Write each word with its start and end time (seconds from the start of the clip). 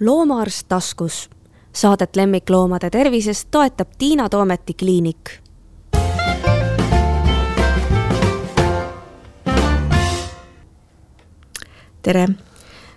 loomaarst 0.00 0.68
taskus. 0.68 1.30
Saadet 1.72 2.16
lemmikloomade 2.16 2.90
tervisest 2.90 3.48
toetab 3.50 3.88
Tiina 3.98 4.28
Toometi 4.28 4.74
kliinik. 4.74 5.30
tere, 12.06 12.28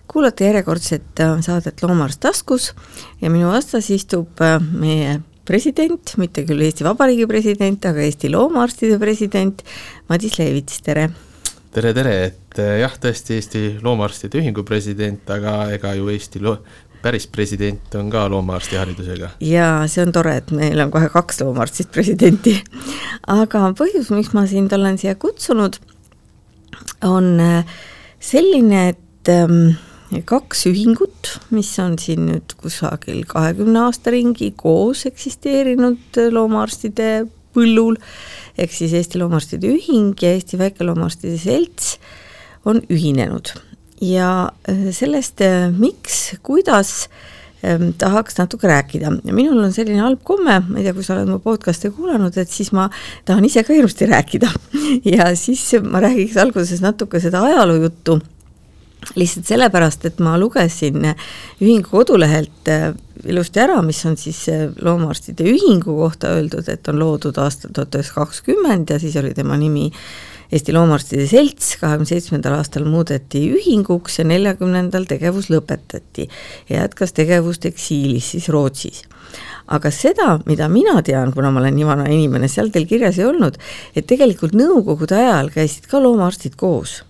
kuulate 0.07 0.45
järjekordset 0.45 1.19
äh, 1.19 1.39
saadet 1.41 1.81
Loomaarst 1.81 2.19
taskus 2.21 2.75
ja 3.21 3.31
minu 3.33 3.47
vastas 3.49 3.87
istub 3.89 4.37
äh, 4.45 4.59
meie 4.61 5.15
president, 5.49 6.13
mitte 6.21 6.43
küll 6.45 6.61
Eesti 6.61 6.85
Vabariigi 6.85 7.25
president, 7.27 7.87
aga 7.89 8.05
Eesti 8.05 8.29
Loomaarstide 8.29 8.99
president 9.01 9.63
Madis 10.13 10.37
Levits, 10.37 10.77
tere 10.85 11.07
tere, 11.71 11.93
tere, 11.93 12.13
et 12.29 12.59
eh, 12.61 12.79
jah, 12.81 12.93
tõesti 13.01 13.35
Eesti 13.37 13.63
Loomaarstide 13.83 14.39
Ühingu 14.41 14.65
president, 14.67 15.29
aga 15.33 15.69
ega 15.75 15.93
ju 15.97 16.09
Eesti 16.13 16.41
lo-, 16.43 16.57
päris 17.01 17.27
president 17.27 17.95
on 17.95 18.09
ka 18.11 18.25
loomaarsti 18.31 18.79
haridusega. 18.79 19.31
jaa, 19.43 19.87
see 19.87 20.03
on 20.05 20.13
tore, 20.15 20.35
et 20.41 20.51
meil 20.55 20.79
on 20.83 20.91
kohe 20.91 21.09
kaks 21.13 21.41
loomaarstist 21.43 21.91
presidenti. 21.95 22.57
aga 23.27 23.69
põhjus, 23.79 24.11
miks 24.15 24.33
ma 24.37 24.45
sind 24.49 24.73
olen 24.75 24.97
siia 25.01 25.15
kutsunud, 25.19 25.79
on 27.07 27.37
eh, 27.43 27.77
selline, 28.19 28.89
et 28.93 29.31
ähm, 29.31 29.77
kaks 30.25 30.65
ühingut, 30.69 31.35
mis 31.53 31.71
on 31.81 31.97
siin 32.01 32.25
nüüd 32.27 32.55
kusagil 32.59 33.23
kahekümne 33.29 33.85
aasta 33.87 34.13
ringi 34.13 34.51
koos 34.57 35.05
eksisteerinud 35.09 36.19
loomaarstide 36.33 37.27
põllul, 37.55 37.97
ehk 38.59 38.73
siis 38.73 38.93
Eesti 38.97 39.21
Loomaarstide 39.21 39.69
Ühing 39.69 40.13
ja 40.21 40.33
Eesti 40.35 40.59
Väikeloomaarstide 40.59 41.37
Selts 41.41 41.97
on 42.67 42.81
ühinenud 42.91 43.53
ja 44.01 44.51
äh, 44.69 44.89
sellest, 44.95 45.41
äh, 45.41 45.69
miks, 45.71 46.35
kuidas 46.43 47.09
ähm, 47.63 47.91
tahaks 47.97 48.37
natuke 48.39 48.67
rääkida. 48.67 49.11
Minul 49.31 49.63
on 49.63 49.73
selline 49.75 50.01
halb 50.03 50.23
komme, 50.23 50.59
ma 50.67 50.79
ei 50.79 50.87
tea, 50.87 50.95
kui 50.95 51.05
sa 51.05 51.17
oled 51.17 51.31
mu 51.31 51.39
podcast'e 51.43 51.91
kuulanud, 51.95 52.37
et 52.39 52.51
siis 52.51 52.71
ma 52.75 52.89
tahan 53.27 53.45
ise 53.45 53.63
ka 53.67 53.75
hirmsasti 53.75 54.09
rääkida. 54.09 54.51
Ja 55.05 55.29
siis 55.37 55.61
ma 55.85 56.01
räägiks 56.01 56.37
alguses 56.41 56.81
natuke 56.81 57.19
seda 57.21 57.43
ajaloo 57.45 57.77
juttu 57.83 58.17
lihtsalt 59.15 59.47
sellepärast, 59.47 60.05
et 60.09 60.19
ma 60.23 60.33
lugesin 60.39 61.05
ühingu 61.61 61.87
kodulehelt 61.91 62.71
äh, 62.71 62.89
ilusti 63.29 63.61
ära, 63.63 63.79
mis 63.85 64.01
on 64.07 64.17
siis 64.19 64.41
äh, 64.51 64.67
loomaarstide 64.81 65.47
ühingu 65.47 65.95
kohta 66.01 66.33
öeldud, 66.37 66.67
et 66.71 66.87
on 66.91 66.99
loodud 66.99 67.39
aastal 67.41 67.73
tuhat 67.75 67.95
üheksasada 67.95 68.25
kakskümmend 68.25 68.91
ja 68.93 68.99
siis 69.01 69.15
oli 69.19 69.33
tema 69.37 69.57
nimi 69.59 69.89
Eesti 70.49 70.73
Loomaarstide 70.73 71.27
Selts, 71.29 71.75
kahekümne 71.77 72.09
seitsmendal 72.09 72.55
aastal 72.57 72.87
muudeti 72.89 73.43
ühinguks 73.53 74.15
ja 74.17 74.23
neljakümnendal 74.25 75.03
tegevus 75.09 75.51
lõpetati 75.53 76.25
ja 76.71 76.79
jätkas 76.79 77.13
tegevust 77.13 77.67
eksiilis 77.69 78.31
siis 78.33 78.47
Rootsis. 78.49 79.03
Aga 79.69 79.91
seda, 79.93 80.39
mida 80.49 80.65
mina 80.73 80.95
tean, 81.05 81.29
kuna 81.35 81.51
ma 81.53 81.61
olen 81.61 81.75
nii 81.77 81.85
vana 81.85 82.07
inimene, 82.09 82.49
seal 82.49 82.71
teil 82.73 82.87
kirjas 82.89 83.19
ei 83.21 83.27
olnud, 83.29 83.59
et 83.93 84.07
tegelikult 84.09 84.55
nõukogude 84.57 85.19
ajal 85.19 85.51
käisid 85.53 85.85
ka 85.91 86.01
loomaarstid 86.01 86.55
koos. 86.57 87.03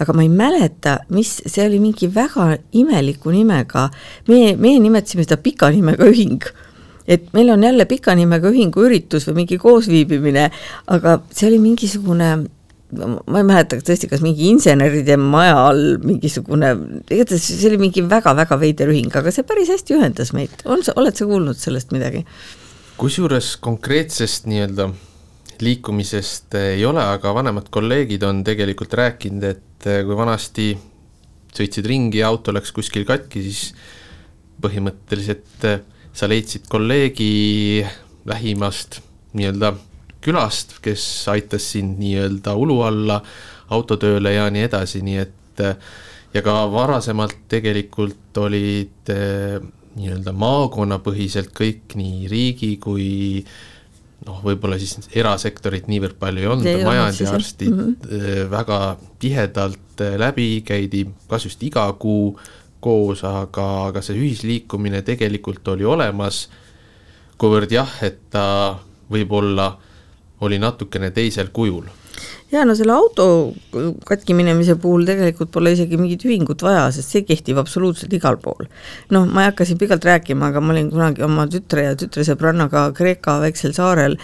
Aga 0.00 0.14
ma 0.16 0.24
ei 0.24 0.30
mäleta, 0.32 0.94
mis, 1.12 1.34
see 1.44 1.66
oli 1.66 1.82
mingi 1.82 2.08
väga 2.08 2.54
imeliku 2.80 3.34
nimega, 3.34 3.90
meie, 4.30 4.54
meie 4.56 4.78
nimetasime 4.80 5.26
seda 5.26 5.36
pika 5.36 5.68
nimega 5.74 6.08
ühing. 6.08 6.48
Et 7.04 7.28
meil 7.36 7.52
on 7.52 7.60
jälle 7.68 7.84
pika 7.90 8.14
nimega 8.16 8.48
ühingu 8.48 8.86
üritus 8.86 9.28
või 9.28 9.42
mingi 9.42 9.60
koosviibimine, 9.60 10.46
aga 10.96 11.18
see 11.28 11.50
oli 11.50 11.60
mingisugune 11.60 12.30
ma 12.96 13.40
ei 13.40 13.46
mäleta 13.46 13.78
tõesti, 13.84 14.08
kas 14.10 14.22
mingi 14.24 14.48
inseneride 14.50 15.16
maja 15.20 15.58
all 15.68 15.98
mingisugune, 16.04 16.72
igatahes 17.10 17.44
see 17.50 17.68
oli 17.70 17.80
mingi 17.84 18.04
väga-väga 18.06 18.58
veider 18.60 18.90
ühing, 18.92 19.12
aga 19.14 19.32
see 19.34 19.46
päris 19.46 19.70
hästi 19.72 19.96
ühendas 19.98 20.34
meid, 20.36 20.64
on 20.66 20.84
sa, 20.86 20.94
oled 21.00 21.16
sa 21.16 21.28
kuulnud 21.28 21.58
sellest 21.60 21.94
midagi? 21.96 22.24
kusjuures 23.00 23.54
konkreetsest 23.64 24.44
nii-öelda 24.50 24.90
liikumisest 25.64 26.56
ei 26.58 26.84
ole, 26.88 27.00
aga 27.00 27.32
vanemad 27.36 27.70
kolleegid 27.72 28.24
on 28.28 28.42
tegelikult 28.44 28.92
rääkinud, 29.00 29.46
et 29.48 29.88
kui 30.04 30.16
vanasti 30.16 30.70
sõitsid 31.56 31.88
ringi 31.88 32.20
ja 32.20 32.28
auto 32.28 32.52
läks 32.54 32.72
kuskil 32.76 33.06
katki, 33.08 33.42
siis 33.48 33.70
põhimõtteliselt 34.60 35.64
sa 36.12 36.28
leidsid 36.28 36.66
kolleegi 36.68 37.84
lähimast 38.28 39.00
nii-öelda 39.36 39.72
külast, 40.24 40.78
kes 40.84 41.02
aitas 41.32 41.70
sind 41.72 41.98
nii-öelda 42.00 42.54
ulu 42.58 42.80
alla 42.86 43.20
autotööle 43.70 44.34
ja 44.34 44.48
nii 44.50 44.66
edasi, 44.68 45.02
nii 45.06 45.18
et 45.22 45.64
eh, 45.64 45.90
ja 46.34 46.42
ka 46.46 46.54
varasemalt 46.72 47.46
tegelikult 47.50 48.38
olid 48.38 49.10
nii-öelda 49.98 50.32
maakonnapõhiselt 50.36 51.50
kõik 51.56 51.96
nii 51.98 52.28
riigi 52.30 52.76
kui 52.82 53.08
noh, 54.26 54.38
võib-olla 54.44 54.78
siis 54.78 55.08
erasektorit 55.16 55.88
niivõrd 55.90 56.18
palju 56.20 56.44
ei 56.44 56.48
olnud, 56.52 56.82
majandiarstid 56.84 57.72
mm 57.72 57.80
-hmm. 57.80 58.50
väga 58.52 58.80
tihedalt 59.18 60.04
läbi, 60.20 60.62
käidi 60.66 61.06
kas 61.28 61.44
just 61.44 61.62
iga 61.62 61.88
kuu 61.98 62.38
koos, 62.80 63.24
aga, 63.24 63.66
aga 63.90 64.02
see 64.02 64.16
ühisliikumine 64.16 65.02
tegelikult 65.04 65.68
oli 65.68 65.84
olemas, 65.84 66.48
kuivõrd 67.40 67.72
jah, 67.72 67.90
et 68.02 68.18
ta 68.32 68.78
võib-olla 69.12 69.74
oli 70.40 70.58
natukene 70.58 71.10
teisel 71.14 71.50
kujul 71.52 71.88
jaa, 72.50 72.64
no 72.66 72.74
selle 72.78 72.94
auto 72.94 73.26
katki 74.06 74.34
minemise 74.36 74.74
puhul 74.80 75.06
tegelikult 75.08 75.52
pole 75.54 75.74
isegi 75.76 75.98
mingit 76.00 76.24
ühingut 76.26 76.62
vaja, 76.66 76.88
sest 76.94 77.14
see 77.14 77.26
kehtib 77.26 77.60
absoluutselt 77.62 78.12
igal 78.16 78.40
pool. 78.42 78.66
noh, 79.14 79.26
ma 79.26 79.44
ei 79.44 79.50
hakka 79.50 79.66
siin 79.68 79.78
pikalt 79.80 80.06
rääkima, 80.06 80.50
aga 80.50 80.62
ma 80.64 80.74
olin 80.74 80.90
kunagi 80.92 81.26
oma 81.26 81.46
tütre 81.50 81.86
ja 81.90 81.98
tütresõbrannaga 81.98 82.90
Kreeka 82.96 83.38
väiksel 83.44 83.76
saarel, 83.76 84.18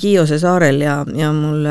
Kiose 0.00 0.38
saarel 0.40 0.80
ja, 0.80 1.02
ja 1.14 1.32
mul 1.36 1.66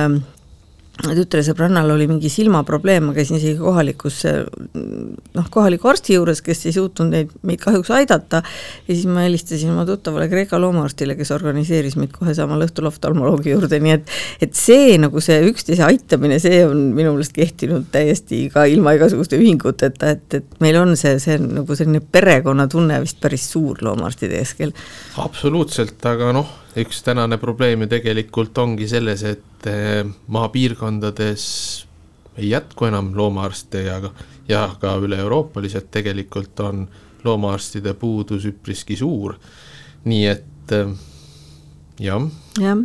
tütresõbrannal 1.03 1.89
oli 1.91 2.07
mingi 2.09 2.29
silmaprobleem, 2.31 3.09
ma 3.09 3.13
käisin 3.15 3.37
isegi 3.37 3.57
kohalikus 3.59 4.21
noh, 4.25 5.49
kohaliku 5.51 5.89
arsti 5.91 6.15
juures, 6.15 6.41
kes 6.45 6.65
ei 6.69 6.75
suutnud 6.75 7.11
neid, 7.11 7.33
meid 7.45 7.61
kahjuks 7.63 7.91
aidata, 7.97 8.41
ja 8.87 8.91
siis 8.93 9.05
ma 9.09 9.25
helistasin 9.25 9.73
oma 9.73 9.85
tuttavale 9.87 10.29
Kreeka 10.31 10.59
loomaarstile, 10.61 11.17
kes 11.19 11.33
organiseeris 11.35 11.97
meid 11.99 12.15
kohe 12.15 12.35
samal 12.37 12.63
õhtul 12.65 12.89
oftalmoloogi 12.89 13.51
juurde, 13.53 13.79
nii 13.83 13.95
et 13.97 14.15
et 14.45 14.57
see 14.57 14.95
nagu 15.01 15.21
see 15.23 15.41
üksteise 15.49 15.85
aitamine, 15.85 16.39
see 16.43 16.63
on 16.65 16.89
minu 16.95 17.13
meelest 17.15 17.35
kehtinud 17.35 17.89
täiesti 17.93 18.45
ka 18.53 18.65
ilma 18.71 18.95
igasuguste 18.95 19.39
ühinguteta, 19.39 20.15
et, 20.15 20.39
et 20.39 20.59
meil 20.63 20.79
on 20.79 20.95
see, 20.99 21.19
see 21.23 21.39
on 21.39 21.49
nagu 21.61 21.77
selline 21.77 22.01
perekonnatunne 22.01 23.01
vist 23.03 23.19
päris 23.23 23.49
suur 23.51 23.83
loomaarstide 23.83 24.39
keskel. 24.39 24.71
absoluutselt, 25.21 25.99
aga 26.07 26.31
noh, 26.35 26.61
üks 26.81 27.01
tänane 27.05 27.37
probleem 27.39 27.85
ju 27.85 27.89
tegelikult 27.95 28.57
ongi 28.57 28.87
selles, 28.91 29.23
et 29.23 29.67
eh, 29.71 30.03
maapiirkondades 30.27 31.45
ei 32.37 32.49
jätku 32.51 32.89
enam 32.89 33.13
loomaarste 33.15 33.85
ja, 33.85 33.99
ja 34.49 34.67
ka 34.81 34.97
üle-euroopaliselt 34.99 35.87
tegelikult 35.91 36.59
on 36.59 36.85
loomaarstide 37.23 37.95
puudus 37.99 38.45
üpriski 38.45 38.97
suur. 38.99 39.37
nii 40.05 40.25
et 40.29 40.73
eh, 40.75 40.91
jah. 41.99 42.27
jah, 42.59 42.83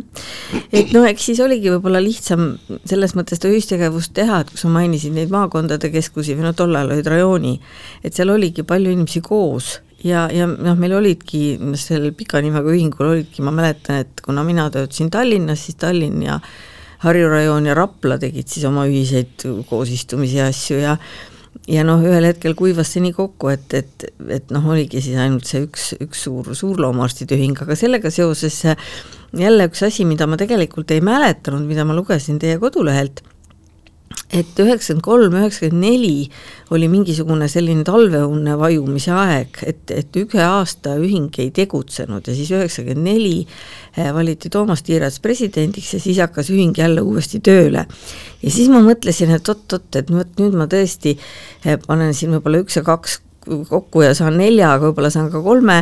et 0.71 0.93
noh, 0.95 1.05
eks 1.05 1.27
siis 1.29 1.41
oligi 1.43 1.69
võib-olla 1.73 2.01
lihtsam 2.03 2.55
selles 2.87 3.15
mõttes 3.17 3.41
seda 3.41 3.51
ühistegevust 3.51 4.15
teha, 4.15 4.41
et 4.41 4.51
kui 4.53 4.61
sa 4.61 4.71
mainisid 4.71 5.13
neid 5.15 5.33
maakondade 5.33 5.91
keskusi 5.93 6.37
või 6.37 6.47
no 6.47 6.55
tol 6.57 6.75
ajal 6.75 6.95
olid 6.95 7.11
rajooni, 7.11 7.55
et 8.03 8.15
seal 8.15 8.31
oligi 8.33 8.63
palju 8.67 8.95
inimesi 8.95 9.23
koos 9.25 9.79
ja, 10.03 10.27
ja 10.33 10.47
noh, 10.49 10.77
meil 10.79 10.95
olidki 10.97 11.41
sellel 11.79 12.13
pika 12.17 12.41
nimega 12.43 12.73
ühingul 12.73 13.13
olidki, 13.13 13.43
ma 13.45 13.53
mäletan, 13.55 14.03
et 14.05 14.21
kuna 14.25 14.45
mina 14.47 14.69
töötasin 14.73 15.11
Tallinnas, 15.13 15.65
siis 15.67 15.79
Tallinn 15.81 16.23
ja 16.25 16.39
Harju 17.01 17.29
rajoon 17.31 17.65
ja 17.65 17.75
Rapla 17.77 18.19
tegid 18.21 18.49
siis 18.51 18.65
oma 18.69 18.85
ühiseid 18.89 19.45
koosistumisi 19.69 20.37
ja 20.37 20.49
asju 20.51 20.81
ja 20.81 20.97
ja 21.69 21.83
noh, 21.85 22.01
ühel 22.05 22.25
hetkel 22.29 22.55
kuivas 22.57 22.93
see 22.93 23.03
nii 23.03 23.13
kokku, 23.15 23.49
et, 23.51 23.73
et, 23.77 24.05
et 24.37 24.53
noh, 24.53 24.65
oligi 24.73 25.01
siis 25.03 25.17
ainult 25.19 25.49
see 25.49 25.65
üks, 25.65 25.91
üks 26.01 26.23
suur, 26.25 26.53
suur 26.57 26.79
loomaarstide 26.81 27.37
ühing, 27.37 27.57
aga 27.61 27.75
sellega 27.77 28.11
seoses 28.13 28.61
jälle 29.37 29.67
üks 29.69 29.83
asi, 29.87 30.05
mida 30.07 30.27
ma 30.29 30.39
tegelikult 30.39 30.93
ei 30.95 31.03
mäletanud, 31.05 31.67
mida 31.67 31.85
ma 31.87 31.97
lugesin 31.97 32.39
teie 32.41 32.57
kodulehelt 32.61 33.21
et 34.31 34.59
üheksakümmend 34.59 35.03
kolm, 35.03 35.35
üheksakümmend 35.39 35.83
neli 35.83 36.29
oli 36.71 36.87
mingisugune 36.91 37.47
selline 37.51 37.83
talveunne 37.87 38.57
vajumise 38.59 39.11
aeg, 39.15 39.61
et, 39.67 39.91
et 39.91 40.19
ühe 40.21 40.43
aasta 40.45 40.95
ühing 40.99 41.31
ei 41.43 41.51
tegutsenud 41.55 42.27
ja 42.27 42.35
siis 42.35 42.51
üheksakümmend 42.55 43.07
neli 43.07 43.35
eh, 43.43 44.11
valiti 44.15 44.51
Toomas 44.53 44.83
Tiirats 44.87 45.19
presidendiks 45.23 45.93
ja 45.95 46.01
siis 46.03 46.21
hakkas 46.23 46.51
ühing 46.53 46.77
jälle 46.77 47.03
uuesti 47.03 47.41
tööle. 47.43 47.85
ja 48.41 48.51
siis 48.51 48.71
ma 48.71 48.83
mõtlesin, 48.85 49.33
et 49.35 49.49
oot-oot, 49.51 49.89
et 49.99 50.11
vot 50.11 50.39
nüüd 50.43 50.55
ma 50.59 50.69
tõesti 50.71 51.17
eh, 51.17 51.77
panen 51.87 52.15
siin 52.17 52.35
võib-olla 52.37 52.63
üks 52.65 52.79
ja 52.79 52.85
kaks 52.87 53.19
kokku 53.69 54.05
ja 54.05 54.13
saan 54.17 54.37
nelja, 54.37 54.75
aga 54.75 54.89
võib-olla 54.89 55.09
saan 55.13 55.31
ka 55.33 55.41
kolme, 55.43 55.81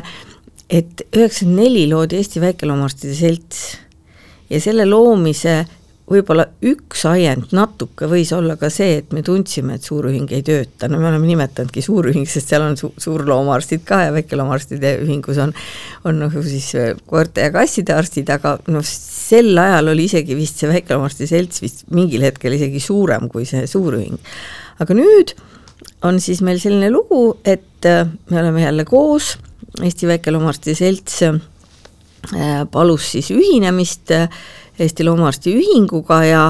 et 0.69 1.05
üheksakümmend 1.11 1.63
neli 1.65 1.85
loodi 1.91 2.19
Eesti 2.19 2.41
Väikeloomaarstide 2.43 3.17
Selts 3.17 3.63
ja 4.49 4.61
selle 4.61 4.85
loomise 4.89 5.63
võib-olla 6.09 6.45
üks 6.65 7.03
ajend 7.05 7.51
natuke 7.55 8.07
võis 8.09 8.31
olla 8.35 8.55
ka 8.59 8.71
see, 8.73 8.99
et 9.01 9.11
me 9.13 9.21
tundsime, 9.25 9.77
et 9.77 9.85
suurühing 9.85 10.31
ei 10.33 10.41
tööta, 10.45 10.89
no 10.89 10.99
me 11.01 11.09
oleme 11.11 11.29
nimetanudki 11.29 11.83
suurühing, 11.85 12.25
sest 12.29 12.49
seal 12.49 12.65
on 12.65 12.77
su-, 12.79 12.91
suurloomaarstid 12.97 13.83
ka 13.87 14.01
ja 14.07 14.15
väikeloomaarstide 14.15 14.95
ühingus 15.03 15.41
on, 15.43 15.53
on 16.09 16.23
nagu 16.23 16.43
siis 16.45 16.71
äh, 16.79 16.95
koerte 17.09 17.45
ja 17.45 17.53
kasside 17.53 17.93
arstid, 17.97 18.31
aga 18.33 18.57
noh, 18.73 18.85
sel 18.85 19.53
ajal 19.61 19.93
oli 19.93 20.07
isegi 20.09 20.37
vist 20.37 20.61
see 20.61 20.71
väikeloomaarstide 20.71 21.29
selts 21.29 21.63
vist 21.63 21.85
mingil 21.93 22.25
hetkel 22.25 22.57
isegi 22.57 22.81
suurem 22.83 23.29
kui 23.29 23.45
see 23.49 23.67
suurühing. 23.69 24.17
aga 24.81 24.97
nüüd 24.97 25.35
on 26.07 26.19
siis 26.23 26.41
meil 26.45 26.59
selline 26.61 26.89
lugu, 26.93 27.37
et 27.45 27.85
äh, 27.85 28.07
me 28.31 28.41
oleme 28.41 28.65
jälle 28.65 28.85
koos, 28.89 29.37
Eesti 29.79 30.07
Väikeloomaarstide 30.09 30.75
Selts 30.75 31.21
äh, 31.23 31.35
palus 32.71 33.11
siis 33.13 33.29
ühinemist 33.31 34.09
Eesti 34.79 35.07
Loomaarsti 35.07 35.55
Ühinguga 35.59 36.23
ja 36.27 36.43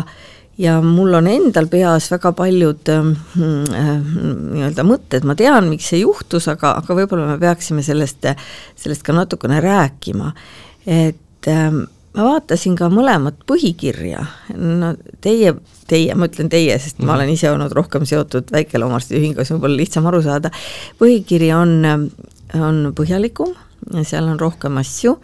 ja 0.59 0.81
mul 0.83 1.13
on 1.15 1.27
endal 1.31 1.69
peas 1.71 2.09
väga 2.11 2.33
paljud 2.35 2.89
äh, 2.91 3.05
nii-öelda 3.39 4.83
mõtted, 4.83 5.27
ma 5.27 5.35
tean, 5.39 5.69
miks 5.71 5.87
see 5.93 6.01
juhtus, 6.01 6.49
aga, 6.51 6.73
aga 6.81 6.97
võib-olla 6.97 7.29
me 7.29 7.37
peaksime 7.39 7.83
sellest, 7.85 8.27
sellest 8.75 9.05
ka 9.07 9.15
natukene 9.15 9.61
rääkima. 9.63 10.33
et 10.83 11.47
äh, 11.47 11.71
ma 12.19 12.25
vaatasin 12.25 12.75
ka 12.75 12.89
mõlemat 12.91 13.39
põhikirja, 13.47 14.25
no 14.57 14.91
teie, 15.23 15.53
teie, 15.87 16.15
ma 16.19 16.27
ütlen 16.27 16.51
teie, 16.51 16.75
sest 16.79 16.97
mm 16.97 17.03
-hmm. 17.03 17.07
ma 17.07 17.13
mhm. 17.13 17.21
olen 17.21 17.33
ise 17.37 17.51
olnud 17.51 17.71
rohkem 17.71 18.05
seotud 18.05 18.51
väikeloomaarstide 18.51 19.19
ühinguga, 19.21 19.45
siis 19.45 19.55
võib-olla 19.55 19.79
lihtsam 19.79 20.11
aru 20.11 20.21
saada, 20.21 20.51
põhikiri 20.99 21.53
on, 21.55 22.11
on 22.59 22.93
põhjalikum 22.97 23.55
ja 23.55 23.68
seal 24.03 24.27
on 24.27 24.39
rohkem 24.39 24.77
asju 24.77 25.15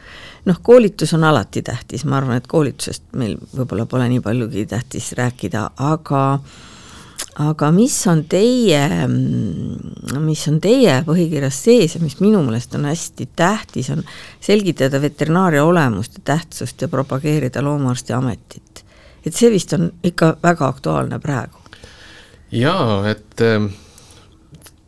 noh, 0.46 0.62
koolitus 0.62 1.14
on 1.14 1.24
alati 1.24 1.62
tähtis, 1.62 2.06
ma 2.06 2.20
arvan, 2.20 2.40
et 2.40 2.48
koolitusest 2.48 3.10
meil 3.18 3.36
võib-olla 3.56 3.88
pole 3.90 4.08
nii 4.12 4.22
paljugi 4.26 4.66
tähtis 4.70 5.12
rääkida, 5.18 5.70
aga 5.82 6.24
aga 7.42 7.68
mis 7.76 7.96
on 8.08 8.22
teie, 8.32 8.80
mis 10.24 10.44
on 10.48 10.60
teie 10.64 10.94
põhikirjas 11.08 11.58
sees 11.68 11.98
ja 11.98 12.04
mis 12.04 12.16
minu 12.24 12.40
meelest 12.46 12.78
on 12.78 12.88
hästi 12.88 13.28
tähtis, 13.36 13.90
on 13.92 14.04
selgitada 14.44 15.02
veterinaaria 15.04 15.66
olemust 15.68 16.20
ja 16.20 16.26
tähtsust 16.36 16.82
ja 16.82 16.88
propageerida 16.92 17.64
loomaarsti 17.64 18.14
ametit. 18.14 18.86
et 19.26 19.34
see 19.34 19.50
vist 19.52 19.74
on 19.74 19.90
ikka 20.04 20.38
väga 20.44 20.68
aktuaalne 20.68 21.20
praegu. 21.20 21.60
jaa, 22.52 23.02
et 23.10 23.42
äh 23.42 23.85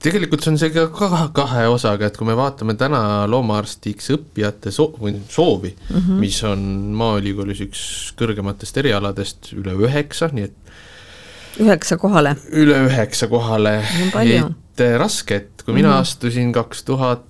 tegelikult 0.08 0.48
on 0.52 0.58
see 0.60 0.72
ka 0.74 0.88
kahe 1.36 1.66
osaga, 1.72 2.10
et 2.10 2.18
kui 2.18 2.28
me 2.28 2.36
vaatame 2.38 2.78
täna 2.80 3.02
loomaarstiks 3.30 4.12
õppijate 4.16 4.72
soo-, 4.74 4.94
või 5.02 5.18
soovi 5.32 5.74
mm, 5.74 5.96
-hmm. 5.98 6.22
mis 6.24 6.40
on 6.48 6.66
Maaülikoolis 6.98 7.64
üks 7.68 7.82
kõrgematest 8.20 8.80
erialadest, 8.84 9.52
üle 9.58 9.76
üheksa, 9.88 10.32
nii 10.34 10.48
et 10.48 11.64
üheksa 11.64 11.98
kohale? 12.02 12.36
üle 12.54 12.84
üheksa 12.88 13.30
kohale, 13.32 13.80
et 14.14 14.86
äh, 14.86 14.98
raske, 15.00 15.42
et 15.42 15.66
kui 15.66 15.74
mina 15.74 15.90
mm 15.90 15.94
-hmm. 15.94 16.08
astusin 16.08 16.54
kaks 16.54 16.84
tuhat 16.88 17.26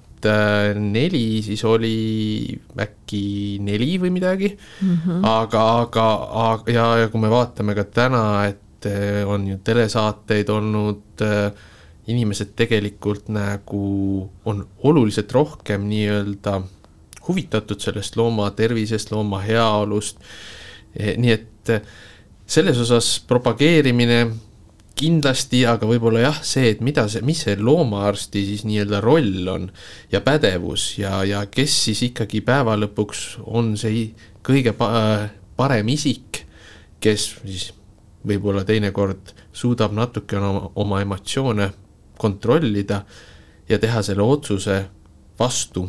neli, 0.76 1.42
siis 1.46 1.62
oli 1.64 2.58
äkki 2.82 3.60
neli 3.62 4.00
või 4.02 4.10
midagi 4.12 4.50
mm, 4.82 4.98
-hmm. 5.06 5.20
aga, 5.24 5.62
aga, 5.82 6.08
aga 6.52 6.72
ja, 6.72 6.86
ja 6.98 7.08
kui 7.08 7.22
me 7.22 7.30
vaatame 7.30 7.76
ka 7.76 7.84
täna, 7.84 8.46
et 8.50 8.86
äh, 8.86 9.24
on 9.28 9.48
ju 9.48 9.60
telesaateid 9.64 10.50
olnud 10.50 11.22
äh, 11.22 11.52
inimesed 12.08 12.56
tegelikult 12.56 13.28
nagu 13.34 13.84
on 14.48 14.64
oluliselt 14.88 15.32
rohkem 15.36 15.88
nii-öelda 15.90 16.62
huvitatud 17.28 17.84
sellest 17.84 18.16
looma 18.16 18.50
tervisest, 18.56 19.12
looma 19.12 19.42
heaolust, 19.44 20.22
eh, 20.96 21.16
nii 21.20 21.34
et 21.34 21.72
eh, 21.74 21.82
selles 22.48 22.80
osas 22.80 23.18
propageerimine 23.28 24.22
kindlasti, 24.98 25.62
aga 25.70 25.86
võib-olla 25.86 26.24
jah, 26.24 26.38
see, 26.42 26.72
et 26.72 26.80
mida 26.82 27.06
see, 27.12 27.22
mis 27.28 27.44
see 27.46 27.58
loomaarsti 27.60 28.44
siis 28.48 28.64
nii-öelda 28.66 29.02
roll 29.04 29.50
on 29.52 29.68
ja 30.12 30.24
pädevus 30.26 30.96
ja, 30.98 31.22
ja 31.28 31.44
kes 31.52 31.76
siis 31.90 32.02
ikkagi 32.08 32.42
päeva 32.46 32.78
lõpuks 32.80 33.44
on 33.46 33.76
see 33.78 34.08
kõige 34.48 34.74
pa 34.78 34.90
parem 35.58 35.90
isik, 35.94 36.46
kes 37.04 37.28
siis 37.44 37.72
võib-olla 38.28 38.64
teinekord 38.66 39.34
suudab 39.54 39.94
natuke 39.98 40.40
oma, 40.40 40.70
oma 40.76 41.02
emotsioone 41.04 41.70
kontrollida 42.18 43.02
ja 43.70 43.80
teha 43.80 44.02
selle 44.06 44.24
otsuse 44.24 44.78
vastu, 45.40 45.88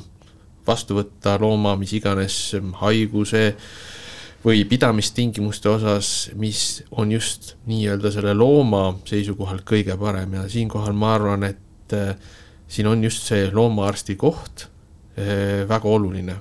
vastu 0.66 0.98
võtta 0.98 1.36
looma 1.40 1.76
mis 1.80 1.94
iganes 1.96 2.38
haiguse 2.82 3.44
või 4.44 4.62
pidamistingimuste 4.70 5.70
osas, 5.70 6.30
mis 6.38 6.82
on 6.90 7.12
just 7.12 7.54
nii-öelda 7.66 8.12
selle 8.14 8.34
looma 8.38 8.92
seisukohalt 9.08 9.64
kõige 9.66 9.96
parem. 9.98 10.36
Ja 10.38 10.44
siinkohal 10.48 10.94
ma 10.94 11.14
arvan, 11.16 11.48
et 11.48 11.96
äh, 11.96 12.14
siin 12.68 12.86
on 12.86 13.02
just 13.04 13.26
see 13.26 13.48
loomaarsti 13.52 14.16
koht 14.16 14.68
äh, 15.18 15.64
väga 15.68 15.90
oluline. 15.90 16.38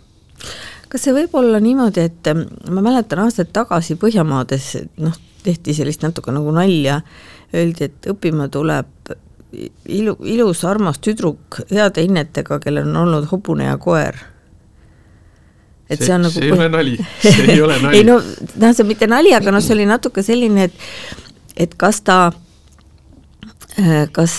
Kas 0.88 1.04
see 1.04 1.16
võib 1.16 1.34
olla 1.36 1.60
niimoodi, 1.60 2.06
et 2.08 2.30
ähm, 2.32 2.46
ma 2.72 2.84
mäletan 2.86 3.26
aastaid 3.26 3.50
tagasi 3.56 3.98
Põhjamaades 4.00 4.70
noh, 5.04 5.16
tehti 5.44 5.76
sellist 5.76 6.06
natuke 6.06 6.32
nagu 6.32 6.54
nalja, 6.56 7.02
öeldi, 7.56 7.90
et 7.90 8.08
õppima 8.14 8.48
tuleb 8.52 9.12
ilu, 9.86 10.16
ilus 10.24 10.64
armas 10.66 11.00
tüdruk 11.00 11.62
heade 11.72 12.04
hinnetega, 12.04 12.60
kellel 12.64 12.90
on 12.90 12.98
olnud 13.04 13.30
hobune 13.32 13.70
ja 13.70 13.78
koer. 13.78 14.18
et 15.90 16.00
see, 16.00 16.08
see 16.08 16.16
on 16.16 16.26
nagu 16.28 16.34
see 16.36 16.50
ei 16.50 16.52
ole 16.52 16.68
nali, 16.70 16.98
see 17.24 17.46
ei 17.54 17.62
ole 17.62 17.78
nali 17.80 18.02
ei 18.02 18.04
no, 18.08 18.18
noh, 18.60 18.76
see 18.76 18.88
mitte 18.88 19.08
nali, 19.08 19.32
aga 19.36 19.54
noh, 19.56 19.64
see 19.64 19.78
oli 19.78 19.88
natuke 19.88 20.24
selline, 20.24 20.68
et 20.68 21.64
et 21.68 21.74
kas 21.80 22.02
ta 22.06 22.18
äh, 23.80 24.04
kas, 24.12 24.36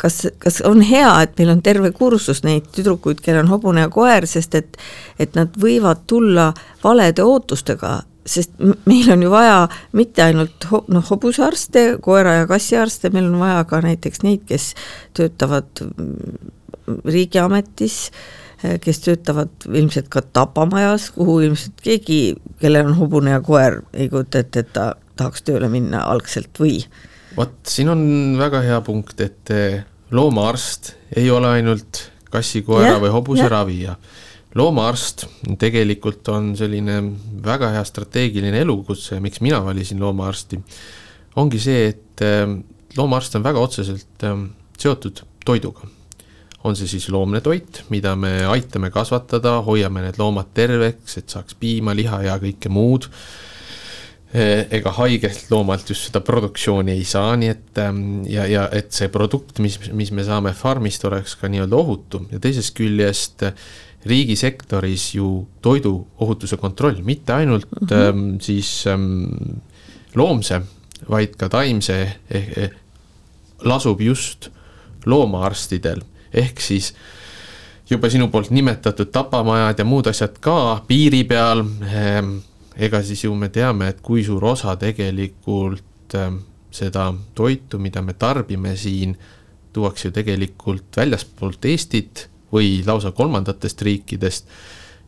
kas, 0.00 0.22
kas 0.42 0.62
on 0.64 0.80
hea, 0.80 1.12
et 1.22 1.36
meil 1.38 1.52
on 1.52 1.62
terve 1.62 1.92
kursus 1.92 2.42
neid 2.48 2.72
tüdrukuid, 2.74 3.20
kellel 3.20 3.44
on 3.44 3.52
hobune 3.52 3.84
ja 3.84 3.92
koer, 3.92 4.26
sest 4.26 4.56
et 4.56 4.80
et 5.20 5.36
nad 5.36 5.52
võivad 5.60 6.06
tulla 6.08 6.52
valede 6.84 7.24
ootustega 7.24 7.98
sest 8.26 8.56
meil 8.88 9.10
on 9.12 9.22
ju 9.22 9.30
vaja 9.30 9.58
mitte 9.96 10.24
ainult 10.24 10.66
ho-, 10.70 10.84
noh, 10.92 11.04
hobusearste, 11.10 11.86
koera- 12.04 12.40
ja 12.40 12.48
kassiarste, 12.50 13.10
meil 13.14 13.28
on 13.30 13.38
vaja 13.40 13.64
ka 13.68 13.80
näiteks 13.84 14.24
neid, 14.26 14.44
kes 14.48 14.72
töötavad 15.16 15.84
riigiametis, 17.06 17.98
kes 18.82 19.02
töötavad 19.04 19.66
ilmselt 19.68 20.08
ka 20.12 20.22
tapamajas, 20.22 21.10
kuhu 21.14 21.40
ilmselt 21.46 21.82
keegi, 21.84 22.20
kellel 22.62 22.90
on 22.90 22.98
hobune 23.00 23.34
ja 23.34 23.42
koer, 23.44 23.82
ei 23.94 24.08
kujuta 24.12 24.42
ette, 24.42 24.64
et 24.64 24.72
ta 24.74 24.92
tahaks 25.16 25.46
tööle 25.46 25.70
minna 25.72 26.04
algselt 26.10 26.58
või? 26.60 26.80
vot 27.36 27.56
siin 27.68 27.90
on 27.92 28.02
väga 28.38 28.62
hea 28.64 28.78
punkt, 28.84 29.20
et 29.20 29.52
loomaarst 30.14 30.94
ei 31.16 31.28
ole 31.30 31.50
ainult 31.58 32.06
kassi, 32.32 32.62
koera 32.64 32.96
ja, 32.96 33.00
või 33.02 33.12
hobuse 33.12 33.48
ravija 33.48 33.96
loomaarst 34.56 35.26
tegelikult 35.60 36.28
on 36.32 36.54
selline 36.58 37.00
väga 37.44 37.70
hea 37.74 37.84
strateegiline 37.86 38.62
elukutse, 38.64 39.20
miks 39.20 39.42
mina 39.44 39.60
valisin 39.64 40.00
loomaarsti, 40.00 40.60
ongi 41.42 41.60
see, 41.60 41.90
et 41.92 42.24
ähm, 42.24 42.60
loomaarst 42.96 43.36
on 43.36 43.44
väga 43.44 43.60
otseselt 43.60 44.24
ähm, 44.24 44.48
seotud 44.78 45.24
toiduga. 45.44 45.92
on 46.66 46.74
see 46.74 46.88
siis 46.90 47.04
loomne 47.14 47.38
toit, 47.44 47.84
mida 47.94 48.16
me 48.18 48.40
aitame 48.50 48.88
kasvatada, 48.90 49.60
hoiame 49.62 50.00
need 50.02 50.16
loomad 50.18 50.48
terveks, 50.54 51.14
et 51.20 51.30
saaks 51.30 51.54
piima, 51.60 51.92
liha 51.94 52.24
ja 52.24 52.32
kõike 52.42 52.72
muud 52.74 53.06
e, 54.34 54.64
ega 54.74 54.90
haigelt 54.96 55.44
loomalt 55.52 55.92
just 55.92 56.08
seda 56.08 56.24
produktsiooni 56.26 56.90
ei 56.90 57.04
saa, 57.06 57.36
nii 57.38 57.52
et 57.52 57.78
ja, 58.32 58.48
ja 58.50 58.64
et 58.74 58.90
see 58.98 59.06
produkt, 59.14 59.60
mis, 59.62 59.78
mis 59.94 60.10
me 60.10 60.26
saame 60.26 60.56
farmist, 60.58 61.06
oleks 61.06 61.36
ka 61.38 61.46
nii-öelda 61.52 61.78
ohutu 61.78 62.24
ja 62.34 62.42
teisest 62.42 62.74
küljest 62.74 63.46
riigisektoris 64.06 65.14
ju 65.14 65.46
toiduohutuse 65.62 66.56
kontroll, 66.56 67.02
mitte 67.02 67.32
ainult 67.32 67.66
mm 67.70 67.86
-hmm. 67.86 67.94
ähm, 67.94 68.40
siis 68.40 68.86
ähm, 68.86 69.24
loomse, 70.14 70.60
vaid 71.10 71.36
ka 71.36 71.48
taimse 71.48 72.02
eh, 72.30 72.48
eh, 72.56 72.70
lasub 73.64 74.00
just 74.00 74.48
loomaarstidel, 75.06 76.00
ehk 76.32 76.60
siis 76.60 76.94
juba 77.90 78.10
sinu 78.10 78.28
poolt 78.28 78.50
nimetatud 78.50 79.12
tapamajad 79.12 79.78
ja 79.78 79.84
muud 79.84 80.06
asjad 80.06 80.38
ka 80.40 80.82
piiri 80.88 81.24
peal 81.24 81.60
ähm,, 81.60 82.38
ega 82.76 83.02
siis 83.02 83.24
ju 83.24 83.34
me 83.34 83.48
teame, 83.48 83.88
et 83.88 84.00
kui 84.00 84.24
suur 84.24 84.44
osa 84.44 84.76
tegelikult 84.76 86.14
ähm, 86.14 86.38
seda 86.70 87.14
toitu, 87.34 87.78
mida 87.78 88.02
me 88.02 88.12
tarbime 88.12 88.76
siin, 88.76 89.16
tuuakse 89.72 90.08
ju 90.08 90.12
tegelikult 90.12 90.96
väljaspoolt 90.96 91.64
Eestit 91.64 92.28
või 92.56 92.80
lausa 92.86 93.12
kolmandatest 93.12 93.82
riikidest 93.86 94.48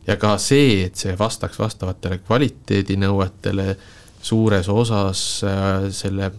ja 0.07 0.17
ka 0.17 0.37
see, 0.41 0.85
et 0.85 0.99
see 0.99 1.15
vastaks 1.19 1.59
vastavatele 1.59 2.21
kvaliteedinõuetele, 2.25 3.75
suures 4.21 4.69
osas 4.69 5.23
äh, 5.47 5.89
selle 5.95 6.31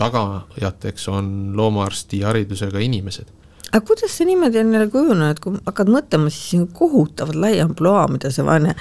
tagajateks 0.00 1.08
on 1.12 1.28
loomaarsti 1.56 2.22
haridusega 2.26 2.80
inimesed. 2.82 3.41
Aga 3.72 3.86
kuidas 3.88 4.12
see 4.12 4.26
niimoodi 4.28 4.60
on 4.60 4.74
jälle 4.74 4.90
kujunenud, 4.92 5.40
kui 5.40 5.56
hakkad 5.64 5.88
mõtlema, 5.92 6.30
siis 6.32 6.50
siin 6.52 6.66
kohutavalt 6.76 7.38
lai 7.40 7.54
ampluaa, 7.64 8.04
mida 8.12 8.28
see 8.32 8.44
vaene 8.44 8.74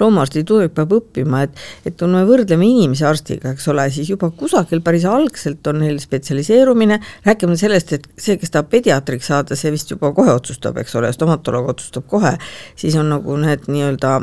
loomaarsti 0.00 0.42
tulek 0.48 0.74
peab 0.74 0.94
õppima, 0.96 1.44
et 1.46 1.62
et 1.86 1.96
kui 1.98 2.10
me 2.10 2.24
võrdleme 2.26 2.66
inimese 2.66 3.06
arstiga, 3.06 3.52
eks 3.54 3.68
ole, 3.70 3.86
siis 3.94 4.10
juba 4.10 4.32
kusagil 4.34 4.82
päris 4.82 5.06
algselt 5.06 5.66
on 5.70 5.78
neil 5.84 6.02
spetsialiseerumine, 6.02 6.98
rääkimata 7.26 7.62
sellest, 7.62 7.94
et 7.94 8.08
see, 8.18 8.36
kes 8.40 8.50
tahab 8.50 8.72
pediaatriks 8.74 9.30
saada, 9.30 9.58
see 9.58 9.70
vist 9.74 9.94
juba 9.94 10.10
kohe 10.16 10.34
otsustab, 10.34 10.82
eks 10.82 10.98
ole, 10.98 11.12
stomatoloog 11.14 11.70
otsustab 11.76 12.10
kohe, 12.10 12.34
siis 12.76 12.98
on 12.98 13.14
nagu 13.14 13.38
need 13.38 13.70
nii-öelda 13.70 14.18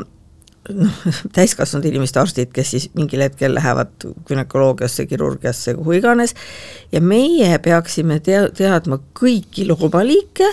noh, 0.76 1.02
täiskasvanud 1.36 1.86
inimeste 1.90 2.20
arstid, 2.22 2.50
kes 2.54 2.74
siis 2.74 2.88
mingil 2.98 3.24
hetkel 3.24 3.54
lähevad 3.56 4.08
günekoloogiasse, 4.28 5.06
kirurgiasse, 5.10 5.74
kuhu 5.78 5.98
iganes, 5.98 6.34
ja 6.92 7.02
meie 7.04 7.52
peaksime 7.62 8.20
tea-, 8.24 8.48
teadma 8.56 9.00
kõiki 9.18 9.66
loomaliike 9.68 10.48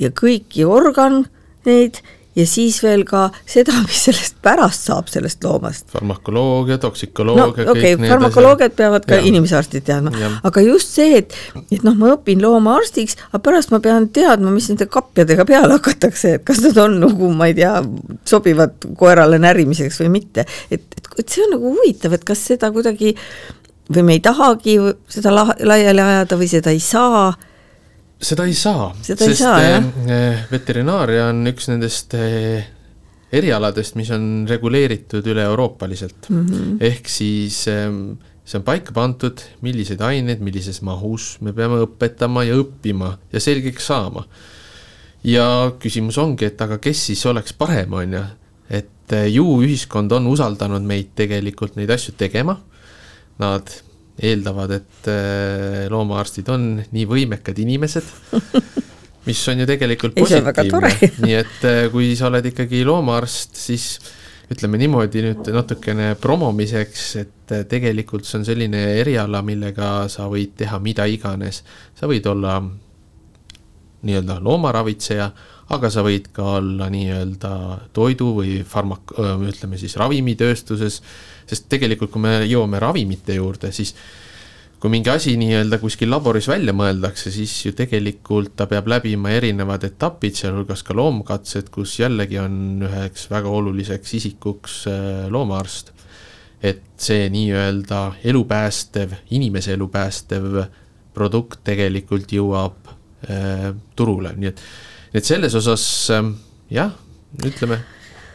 ja 0.00 0.12
kõiki 0.16 0.64
organeid 0.68 2.00
ja 2.36 2.46
siis 2.46 2.78
veel 2.82 3.02
ka 3.08 3.24
seda, 3.48 3.74
mis 3.86 4.04
sellest 4.06 4.36
pärast 4.44 4.86
saab, 4.86 5.08
sellest 5.10 5.42
loomast. 5.44 5.88
farmakoloogia, 5.94 6.78
toksikoloogia 6.82 7.42
no 7.42 7.74
okei 7.74 7.94
okay,, 7.96 8.08
farmakoloogiat 8.08 8.76
peavad 8.78 9.06
ka 9.08 9.18
inimese 9.26 9.58
arstid 9.58 9.86
teadma, 9.88 10.12
aga 10.46 10.64
just 10.64 10.94
see, 10.98 11.18
et, 11.22 11.34
et 11.72 11.84
noh, 11.86 11.96
ma 11.98 12.14
õpin 12.14 12.42
loomaarstiks, 12.44 13.18
aga 13.30 13.42
pärast 13.50 13.74
ma 13.74 13.82
pean 13.84 14.08
teadma, 14.14 14.52
mis 14.54 14.70
nende 14.70 14.86
kapjadega 14.90 15.46
peale 15.48 15.78
hakatakse, 15.78 16.36
et 16.38 16.46
kas 16.46 16.62
nad 16.64 16.78
on 16.82 17.00
nagu, 17.02 17.32
ma 17.34 17.50
ei 17.50 17.56
tea, 17.58 17.76
sobivad 18.28 18.90
koerale 19.00 19.40
närimiseks 19.42 20.02
või 20.04 20.14
mitte. 20.20 20.46
et, 20.70 20.86
et, 20.96 21.14
et 21.18 21.26
see 21.26 21.44
on 21.46 21.56
nagu 21.56 21.74
huvitav, 21.74 22.14
et 22.14 22.26
kas 22.26 22.46
seda 22.52 22.70
kuidagi 22.74 23.16
või 23.90 24.06
me 24.06 24.18
ei 24.18 24.22
tahagi 24.22 24.78
seda 25.10 25.32
la 25.34 25.48
laiali 25.66 26.02
ajada 26.02 26.38
või 26.38 26.50
seda 26.50 26.70
ei 26.70 26.82
saa 26.82 27.32
seda 28.20 28.44
ei 28.48 28.54
saa, 28.56 28.90
sest 29.02 29.24
ei 29.24 29.36
saa, 29.36 29.56
eh, 29.64 29.78
eh, 30.04 30.42
veterinaaria 30.50 31.30
on 31.30 31.40
üks 31.50 31.70
nendest 31.70 32.14
eh, 32.18 32.66
erialadest, 33.32 33.96
mis 33.96 34.10
on 34.12 34.44
reguleeritud 34.50 35.26
üle-euroopaliselt 35.32 36.28
mm. 36.28 36.46
-hmm. 36.46 36.76
ehk 36.84 37.08
siis 37.08 37.62
see 37.64 38.58
on 38.58 38.66
paika 38.66 38.92
pandud, 38.92 39.40
milliseid 39.64 40.00
aineid, 40.04 40.40
millises 40.44 40.82
mahus 40.82 41.36
me 41.40 41.54
peame 41.56 41.80
õpetama 41.86 42.44
ja 42.48 42.58
õppima 42.60 43.14
ja 43.32 43.40
selgeks 43.40 43.86
saama. 43.86 44.26
ja 45.24 45.72
küsimus 45.80 46.18
ongi, 46.18 46.44
et 46.44 46.60
aga 46.60 46.78
kes 46.78 47.06
siis 47.10 47.26
oleks 47.26 47.52
parem, 47.52 47.92
on 47.92 48.12
ju, 48.12 48.24
et 48.70 49.16
ju 49.32 49.46
ühiskond 49.62 50.12
on 50.12 50.26
usaldanud 50.26 50.82
meid 50.82 51.12
tegelikult 51.14 51.76
neid 51.76 51.90
asju 51.90 52.14
tegema, 52.16 52.56
nad 53.38 53.68
eeldavad, 54.20 54.74
et 54.76 55.10
äh, 55.10 55.88
loomaarstid 55.92 56.48
on 56.52 56.70
nii 56.92 57.06
võimekad 57.08 57.58
inimesed, 57.62 58.08
mis 59.28 59.42
on 59.52 59.62
ju 59.62 59.68
tegelikult 59.68 60.16
positiivne, 60.18 60.94
nii 61.24 61.36
et 61.38 61.68
äh, 61.68 61.84
kui 61.92 62.12
sa 62.18 62.28
oled 62.28 62.50
ikkagi 62.52 62.82
loomaarst, 62.88 63.56
siis 63.60 63.94
ütleme 64.50 64.80
niimoodi 64.80 65.22
nüüd 65.24 65.50
natukene 65.54 66.12
promomiseks, 66.20 67.06
et 67.22 67.54
äh, 67.54 67.64
tegelikult 67.70 68.28
see 68.28 68.40
on 68.40 68.46
selline 68.48 68.82
eriala, 69.00 69.44
millega 69.46 70.08
sa 70.12 70.28
võid 70.30 70.56
teha 70.60 70.80
mida 70.82 71.06
iganes. 71.08 71.62
sa 71.94 72.10
võid 72.10 72.26
olla 72.28 72.58
nii-öelda 74.00 74.38
loomaravitseja, 74.40 75.30
aga 75.70 75.90
sa 75.90 76.02
võid 76.02 76.32
ka 76.34 76.56
olla 76.58 76.88
nii-öelda 76.90 77.52
toidu 77.94 78.32
või 78.40 78.60
farmak-, 78.66 79.14
ütleme 79.46 79.78
siis 79.78 79.94
ravimitööstuses 80.00 81.00
sest 81.50 81.70
tegelikult, 81.72 82.12
kui 82.14 82.22
me 82.22 82.40
jõuame 82.48 82.80
ravimite 82.82 83.36
juurde, 83.36 83.72
siis 83.74 83.94
kui 84.80 84.92
mingi 84.92 85.10
asi 85.12 85.34
nii-öelda 85.40 85.80
kuskil 85.82 86.10
laboris 86.12 86.48
välja 86.48 86.72
mõeldakse, 86.76 87.32
siis 87.34 87.52
ju 87.66 87.74
tegelikult 87.76 88.54
ta 88.56 88.66
peab 88.70 88.88
läbima 88.88 89.32
erinevad 89.36 89.84
etapid, 89.90 90.38
sealhulgas 90.38 90.84
ka 90.86 90.96
loomkatsed, 90.96 91.68
kus 91.74 91.98
jällegi 92.00 92.40
on 92.40 92.86
üheks 92.88 93.26
väga 93.32 93.52
oluliseks 93.60 94.14
isikuks 94.20 94.84
loomaarst. 95.30 95.96
et 96.62 96.82
see 97.00 97.28
nii-öelda 97.32 98.20
elupäästev, 98.28 99.14
inimese 99.32 99.72
elu 99.72 99.86
päästev 99.88 100.58
produkt 101.16 101.62
tegelikult 101.64 102.32
jõuab 102.32 102.90
äh, 103.24 103.70
turule, 103.96 104.34
nii 104.36 104.50
et, 104.50 104.60
et 105.14 105.26
selles 105.26 105.56
osas 105.58 105.84
äh, 106.14 106.28
jah, 106.74 106.92
ütleme. 107.46 107.80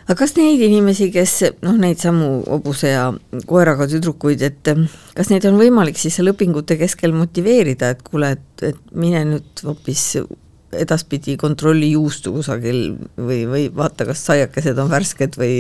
Aga 0.05 0.20
kas 0.20 0.36
neid 0.38 0.62
inimesi, 0.62 1.08
kes 1.10 1.39
noh, 1.65 1.77
neid 1.82 1.98
samu 1.98 2.44
hobuse 2.46 2.91
ja 2.91 3.08
koeraga 3.50 3.88
tüdrukuid, 3.89 4.44
et 4.46 4.70
kas 5.17 5.32
neid 5.32 5.48
on 5.50 5.58
võimalik 5.58 5.98
siis 5.98 6.20
seal 6.20 6.29
õpingute 6.29 6.77
keskel 6.77 7.15
motiveerida, 7.17 7.96
et 7.96 8.03
kuule, 8.05 8.36
et, 8.38 8.65
et 8.70 8.84
mine 8.94 9.24
nüüd 9.32 9.63
hoopis 9.65 10.03
edaspidi 10.75 11.38
kontrolli 11.41 11.94
juustu 11.96 12.36
kusagil 12.36 12.84
või, 13.17 13.46
või 13.50 13.63
vaata, 13.74 14.05
kas 14.05 14.22
saiakesed 14.27 14.77
on 14.84 14.91
värsked 14.91 15.39
või 15.39 15.55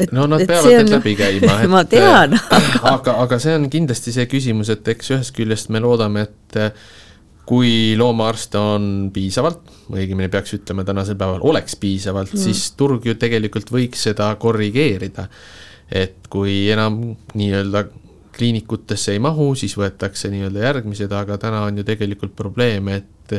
et, 0.00 0.12
no 0.14 0.26
nad 0.30 0.46
peavad 0.46 0.70
need 0.70 0.88
on... 0.88 0.92
läbi 0.96 1.14
käima 1.18 1.56
ma 1.74 1.84
tean 1.88 2.34
aga, 2.38 2.80
aga, 2.94 3.16
aga 3.26 3.38
see 3.42 3.54
on 3.58 3.68
kindlasti 3.72 4.14
see 4.14 4.26
küsimus, 4.30 4.72
et 4.72 4.88
eks 4.94 5.12
ühest 5.14 5.34
küljest 5.36 5.70
me 5.74 5.82
loodame, 5.84 6.26
et 6.28 6.60
kui 7.46 7.96
loomaarste 7.98 8.58
on 8.58 8.86
piisavalt, 9.12 9.68
õigemini 9.92 10.30
peaks 10.32 10.56
ütlema 10.56 10.84
tänasel 10.84 11.18
päeval 11.20 11.44
oleks 11.44 11.76
piisavalt 11.80 12.32
mm., 12.32 12.40
siis 12.40 12.70
turg 12.78 13.04
ju 13.04 13.16
tegelikult 13.20 13.72
võiks 13.72 14.06
seda 14.08 14.30
korrigeerida. 14.40 15.28
et 15.92 16.28
kui 16.32 16.70
enam 16.72 16.96
nii-öelda 17.36 17.84
kliinikutesse 18.34 19.12
ei 19.12 19.20
mahu, 19.22 19.52
siis 19.54 19.76
võetakse 19.78 20.30
nii-öelda 20.32 20.64
järgmised, 20.64 21.12
aga 21.12 21.36
täna 21.38 21.60
on 21.68 21.78
ju 21.78 21.84
tegelikult 21.84 22.32
probleem, 22.36 22.88
et 22.88 23.34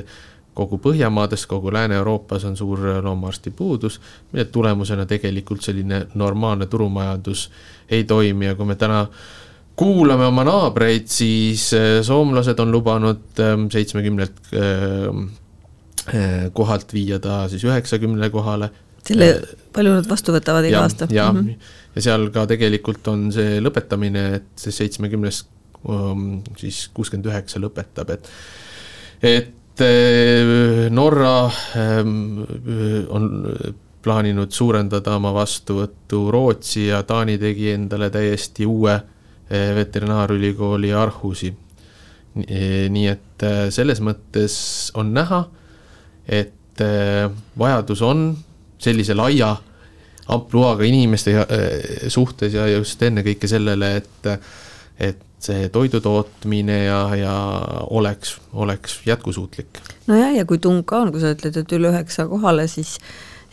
kogu 0.55 0.77
Põhjamaades, 0.79 1.47
kogu 1.51 1.73
Lääne-Euroopas 1.73 2.45
on 2.45 2.55
suur 2.55 2.79
loomaarsti 3.03 3.51
puudus, 3.51 3.99
mille 4.31 4.45
tulemusena 4.45 5.05
tegelikult 5.05 5.65
selline 5.65 6.05
normaalne 6.13 6.69
turumajandus 6.71 7.49
ei 7.89 8.03
toimi 8.03 8.45
ja 8.45 8.55
kui 8.55 8.69
me 8.69 8.77
täna 8.79 9.01
äh, 9.01 9.44
kuulame 9.75 10.27
oma 10.29 10.45
naabreid, 10.47 11.07
siis 11.11 11.67
äh, 11.75 11.99
soomlased 12.05 12.59
on 12.63 12.71
lubanud 12.71 13.41
ähm, 13.43 13.67
seitsmekümnelt 13.71 14.53
ähm, 14.55 15.27
äh, 16.07 16.47
kohalt 16.55 16.93
viia 16.95 17.19
ta 17.19 17.45
siis 17.51 17.65
üheksakümne 17.67 18.29
kohale. 18.33 18.71
selle, 19.05 19.29
palju 19.75 19.97
nad 19.97 20.07
vastu 20.09 20.33
võtavad 20.35 20.65
iga 20.65 20.85
aasta? 20.85 21.07
ja 21.11 21.27
mm, 21.31 21.41
-hmm. 21.41 21.73
ja 21.95 22.05
seal 22.07 22.29
ka 22.33 22.45
tegelikult 22.49 23.07
on 23.11 23.27
see 23.35 23.59
lõpetamine, 23.61 24.23
et 24.39 24.47
see 24.59 24.71
seitsmekümnest 24.73 25.49
um, 25.83 26.41
siis 26.57 26.87
kuuskümmend 26.93 27.27
üheksa 27.29 27.59
lõpetab, 27.59 28.13
et, 28.15 28.29
et 29.21 29.83
äh, 29.83 30.87
Norra 30.89 31.49
um, 31.49 32.45
on 33.09 33.27
plaaninud 34.05 34.53
suurendada 34.53 35.17
oma 35.17 35.33
vastuvõttu, 35.33 36.29
Rootsi 36.31 36.87
ja 36.87 37.03
Taani 37.03 37.37
tegi 37.41 37.71
endale 37.73 38.09
täiesti 38.13 38.65
uue 38.69 38.95
Eh, 38.95 39.14
veterinaarülikooli 39.49 40.93
Arhusi. 40.93 41.53
Eh, 42.47 42.87
nii 42.91 43.05
et 43.07 43.45
eh, 43.47 43.59
selles 43.71 44.01
mõttes 44.03 44.57
on 44.97 45.13
näha, 45.15 45.45
et 46.25 46.51
vajadus 47.55 48.01
on 48.03 48.25
sellise 48.81 49.15
laia 49.15 49.53
ampluaaga 50.27 50.83
inimeste 50.83 51.31
suhtes 52.11 52.57
ja 52.57 52.65
just 52.67 52.99
ennekõike 53.05 53.47
sellele, 53.47 53.91
et, 54.01 54.27
et 54.99 55.21
see 55.45 55.69
toidu 55.73 56.01
tootmine 56.01 56.77
ja, 56.85 56.99
ja 57.15 57.35
oleks, 57.89 58.37
oleks 58.53 58.99
jätkusuutlik. 59.05 59.79
nojah, 60.07 60.35
ja 60.35 60.45
kui 60.45 60.57
tung 60.61 60.83
ka 60.85 61.03
on, 61.05 61.13
kui 61.13 61.21
sa 61.23 61.33
ütled, 61.35 61.57
et 61.61 61.75
üle 61.77 61.91
üheksa 61.91 62.27
kohale, 62.31 62.67
siis 62.71 62.97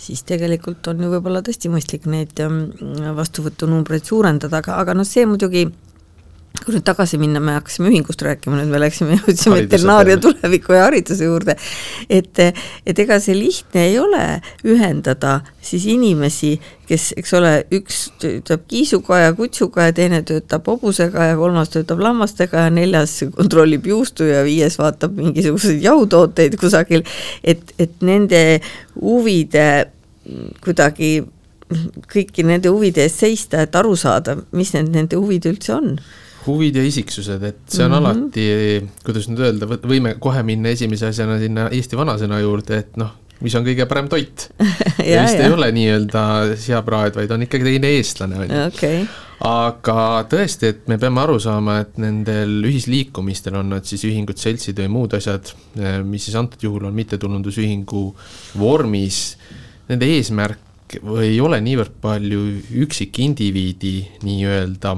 siis 0.03 0.25
tegelikult 0.27 0.89
on 0.91 1.03
ju 1.05 1.13
võib-olla 1.13 1.43
tõesti 1.47 1.71
mõistlik 1.73 2.09
neid 2.11 2.43
ähm, 2.43 2.65
vastuvõtunumbreid 3.17 4.09
suurendada, 4.09 4.63
aga, 4.63 4.79
aga 4.83 4.97
noh, 4.99 5.07
see 5.09 5.27
muidugi 5.29 5.69
kui 6.67 6.75
nüüd 6.77 6.85
tagasi 6.87 7.19
minna, 7.21 7.41
me 7.43 7.57
hakkasime 7.57 7.91
ühingust 7.91 8.23
rääkima, 8.25 8.59
nüüd 8.59 8.71
me 8.73 8.81
läksime, 8.83 9.17
jõudsime 9.21 9.63
veterinaaria 9.63 10.19
tuleviku 10.23 10.77
ja 10.77 10.87
hariduse 10.87 11.27
juurde, 11.29 11.57
et, 12.13 12.43
et 12.87 13.03
ega 13.05 13.19
see 13.23 13.37
lihtne 13.37 13.87
ei 13.89 13.99
ole 14.01 14.23
ühendada 14.69 15.41
siis 15.65 15.87
inimesi, 15.91 16.55
kes, 16.89 17.11
eks 17.21 17.35
ole, 17.39 17.53
üks 17.75 18.01
töötab 18.23 18.65
kiisuga 18.71 19.21
ja 19.25 19.35
kutsuga 19.37 19.89
ja 19.89 19.97
teine 19.97 20.23
töötab 20.29 20.67
hobusega 20.71 21.33
ja 21.33 21.37
kolmas 21.41 21.73
töötab 21.75 22.03
lammastega 22.03 22.67
ja 22.67 22.73
neljas 22.75 23.19
kontrollib 23.37 23.87
juustu 23.91 24.29
ja 24.29 24.43
viies 24.47 24.79
vaatab 24.81 25.17
mingisuguseid 25.19 25.83
jahutooteid 25.85 26.59
kusagil, 26.61 27.07
et, 27.45 27.75
et 27.83 28.03
nende 28.05 28.43
huvide 29.01 29.69
kuidagi 30.63 31.15
kõiki 32.13 32.45
nende 32.47 32.71
huvide 32.73 33.07
eest 33.07 33.23
seista, 33.23 33.63
et 33.65 33.77
aru 33.79 33.95
saada, 33.97 34.37
mis 34.53 34.73
need 34.77 34.93
nende 34.93 35.19
huvid 35.19 35.49
üldse 35.51 35.75
on 35.77 35.97
huvid 36.47 36.77
ja 36.79 36.85
isiksused, 36.87 37.43
et 37.47 37.61
see 37.71 37.85
on 37.85 37.93
mm 37.93 37.97
-hmm. 37.97 38.07
alati, 38.11 38.91
kuidas 39.07 39.29
nüüd 39.31 39.43
öelda, 39.47 39.69
võime 39.87 40.17
kohe 40.19 40.43
minna 40.47 40.73
esimese 40.75 41.11
asjana 41.13 41.39
sinna 41.39 41.69
Eesti 41.71 41.99
vanasõna 41.99 42.41
juurde, 42.43 42.79
et 42.79 42.97
noh, 43.01 43.13
mis 43.43 43.55
on 43.59 43.67
kõige 43.67 43.87
parem 43.91 44.09
toit 44.11 44.49
ja, 45.13 45.23
vist 45.25 45.39
ja. 45.39 45.47
ei 45.47 45.53
ole 45.53 45.73
nii-öelda 45.75 46.23
seapraed, 46.61 47.19
vaid 47.19 47.35
on 47.35 47.47
ikkagi 47.47 47.69
teine 47.69 47.93
eestlane, 47.99 48.39
on 48.39 48.49
ju. 48.49 49.05
aga 49.49 49.99
tõesti, 50.31 50.73
et 50.75 50.89
me 50.91 50.99
peame 51.03 51.23
aru 51.25 51.39
saama, 51.43 51.81
et 51.83 51.99
nendel 52.03 52.61
ühisliikumistel 52.69 53.59
on 53.59 53.75
nad 53.77 53.89
siis 53.89 54.05
ühingud, 54.09 54.39
seltsid 54.39 54.79
või 54.85 54.91
muud 54.99 55.17
asjad, 55.19 55.55
mis 56.05 56.29
siis 56.29 56.39
antud 56.39 56.63
juhul 56.63 56.87
on 56.91 56.95
mittetulundusühingu 56.95 58.05
vormis, 58.59 59.25
nende 59.89 60.11
eesmärk 60.19 60.69
ei 61.23 61.41
ole 61.41 61.61
niivõrd 61.65 61.95
palju 62.03 62.43
üksikindiviidi 62.85 63.97
nii-öelda 64.27 64.97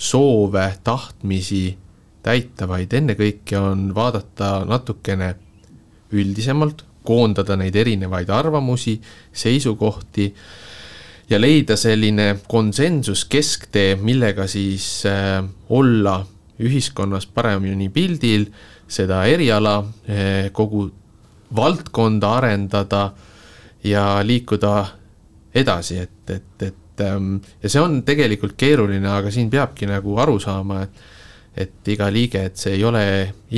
soove, 0.00 0.64
tahtmisi 0.84 1.76
täita, 2.24 2.68
vaid 2.68 2.92
ennekõike 2.96 3.58
on 3.60 3.90
vaadata 3.94 4.64
natukene 4.68 5.34
üldisemalt, 6.16 6.84
koondada 7.04 7.56
neid 7.56 7.76
erinevaid 7.80 8.28
arvamusi, 8.32 8.98
seisukohti 9.32 10.26
ja 11.30 11.38
leida 11.40 11.76
selline 11.80 12.34
konsensus, 12.48 13.24
kesktee, 13.30 13.94
millega 14.00 14.46
siis 14.50 15.06
äh, 15.08 15.40
olla 15.68 16.18
ühiskonnas 16.60 17.26
paremini 17.26 17.88
pildil, 17.92 18.48
seda 18.90 19.22
eriala 19.30 19.78
äh,, 19.80 20.50
kogu 20.52 20.88
valdkonda 21.56 22.34
arendada 22.40 23.10
ja 23.84 24.20
liikuda 24.24 24.74
edasi, 25.54 25.98
et, 25.98 26.30
et, 26.30 26.62
et 26.62 26.79
ähm, 27.04 27.38
ja 27.62 27.72
see 27.72 27.82
on 27.82 28.00
tegelikult 28.06 28.56
keeruline, 28.60 29.08
aga 29.08 29.32
siin 29.34 29.50
peabki 29.52 29.88
nagu 29.90 30.18
aru 30.22 30.38
saama, 30.42 30.84
et 30.86 31.08
et 31.60 31.88
iga 31.90 32.06
liige, 32.14 32.44
et 32.46 32.56
see 32.56 32.76
ei 32.76 32.84
ole 32.86 33.02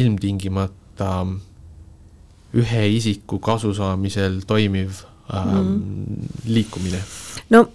ilmtingimata 0.01 1.11
ühe 2.57 2.85
isiku 2.97 3.37
kasu 3.39 3.75
saamisel 3.77 4.41
toimiv 4.49 5.03
ähm, 5.29 5.53
mm. 5.53 6.31
liikumine 6.49 7.03
no 7.53 7.67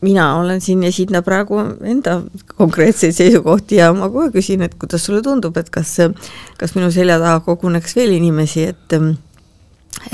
mina 0.00 0.36
olen 0.38 0.60
siin, 0.60 0.82
esindan 0.86 1.24
praegu 1.26 1.58
enda 1.82 2.20
konkreetseid 2.54 3.16
seisukohti 3.16 3.80
ja 3.80 3.90
ma 3.96 4.08
kohe 4.12 4.30
küsin, 4.34 4.62
et 4.62 4.74
kuidas 4.78 5.04
sulle 5.06 5.22
tundub, 5.26 5.56
et 5.58 5.70
kas, 5.74 5.96
kas 6.58 6.74
minu 6.76 6.90
selja 6.94 7.18
taha 7.18 7.40
koguneks 7.46 7.96
veel 7.98 8.14
inimesi, 8.18 8.68
et 8.70 8.98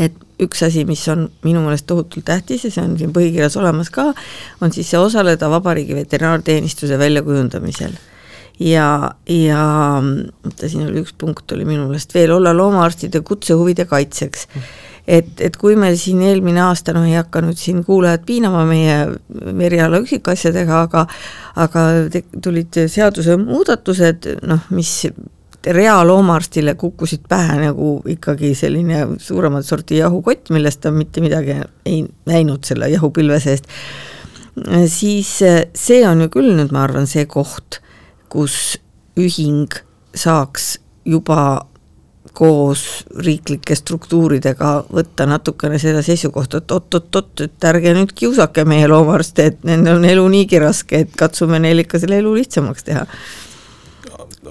et 0.00 0.23
üks 0.42 0.64
asi, 0.66 0.84
mis 0.88 1.02
on 1.12 1.28
minu 1.44 1.62
meelest 1.64 1.86
tohutult 1.90 2.26
tähtis 2.26 2.64
ja 2.66 2.72
see 2.74 2.82
on 2.82 2.96
siin 2.98 3.12
põhikirjas 3.14 3.58
olemas 3.60 3.90
ka, 3.94 4.10
on 4.60 4.74
siis 4.74 4.90
see 4.90 4.98
osaleda 5.00 5.50
Vabariigi 5.50 5.94
Veterinaarteenistuse 5.94 6.98
väljakujundamisel. 6.98 7.94
ja, 8.60 8.88
ja 9.28 9.60
oota, 10.00 10.68
siin 10.68 10.88
oli 10.88 11.04
üks 11.04 11.14
punkt, 11.18 11.46
oli 11.52 11.66
minu 11.68 11.86
meelest 11.88 12.14
veel, 12.14 12.34
olla 12.34 12.54
loomaarstide 12.56 13.20
kutsehuvide 13.20 13.86
kaitseks 13.90 14.48
et, 15.06 15.40
et 15.40 15.56
kui 15.60 15.76
meil 15.76 15.96
siin 16.00 16.22
eelmine 16.24 16.62
aasta, 16.64 16.94
noh 16.96 17.06
ei 17.06 17.16
hakka 17.18 17.42
nüüd 17.44 17.58
siin 17.60 17.82
kuulajad 17.84 18.24
piinama 18.26 18.64
meie 18.68 18.98
eriala 19.66 20.00
üksikasjadega, 20.04 20.82
aga 20.88 21.06
aga 21.64 21.84
tulid 22.42 22.80
seadusemuudatused, 22.90 24.30
noh, 24.48 24.64
mis 24.74 24.96
reaaloomaarstile 25.66 26.74
kukkusid 26.80 27.24
pähe 27.28 27.56
nagu 27.60 27.96
ikkagi 28.08 28.54
selline 28.58 29.06
suuremat 29.18 29.66
sorti 29.66 30.00
jahukott, 30.00 30.50
millest 30.54 30.82
ta 30.84 30.92
mitte 30.92 31.22
midagi 31.24 31.56
ei 31.86 32.04
näinud 32.26 32.64
selle 32.68 32.90
jahupilve 32.92 33.40
seest, 33.40 33.68
siis 34.86 35.36
see 35.74 36.00
on 36.08 36.26
ju 36.26 36.30
küll 36.32 36.54
nüüd, 36.56 36.72
ma 36.74 36.84
arvan, 36.84 37.08
see 37.10 37.26
koht, 37.30 37.80
kus 38.32 38.76
ühing 39.20 39.72
saaks 40.14 40.76
juba 41.04 41.66
koos 42.34 43.04
riiklike 43.22 43.76
struktuuridega 43.78 44.70
võtta 44.94 45.26
natukene 45.28 45.78
seda 45.78 46.02
seisukohta, 46.02 46.58
et 46.62 46.72
oot-oot-oot, 46.74 47.44
et 47.46 47.66
ärge 47.68 47.92
nüüd 47.94 48.14
kiusake 48.16 48.64
meie 48.66 48.88
loomaarste, 48.90 49.46
et 49.52 49.66
nendel 49.66 50.00
on 50.00 50.08
elu 50.08 50.24
niigi 50.32 50.58
raske, 50.62 51.04
et 51.04 51.14
katsume 51.18 51.60
neil 51.62 51.84
ikka 51.84 52.00
selle 52.02 52.18
elu 52.22 52.34
lihtsamaks 52.40 52.88
teha. 52.88 53.04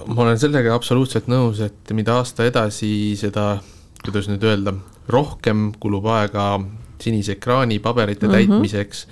Ma 0.06 0.22
olen 0.26 0.40
sellega 0.40 0.74
absoluutselt 0.74 1.28
nõus, 1.30 1.60
et 1.64 1.94
mida 1.96 2.18
aasta 2.20 2.46
edasi, 2.48 3.14
seda, 3.20 3.58
kuidas 4.04 4.28
nüüd 4.30 4.44
öelda, 4.44 4.74
rohkem 5.08 5.70
kulub 5.80 6.06
aega 6.12 6.58
sinise 7.02 7.36
ekraani 7.36 7.78
paberite 7.84 8.26
mm 8.26 8.32
-hmm. 8.32 8.36
täitmiseks 8.36 9.06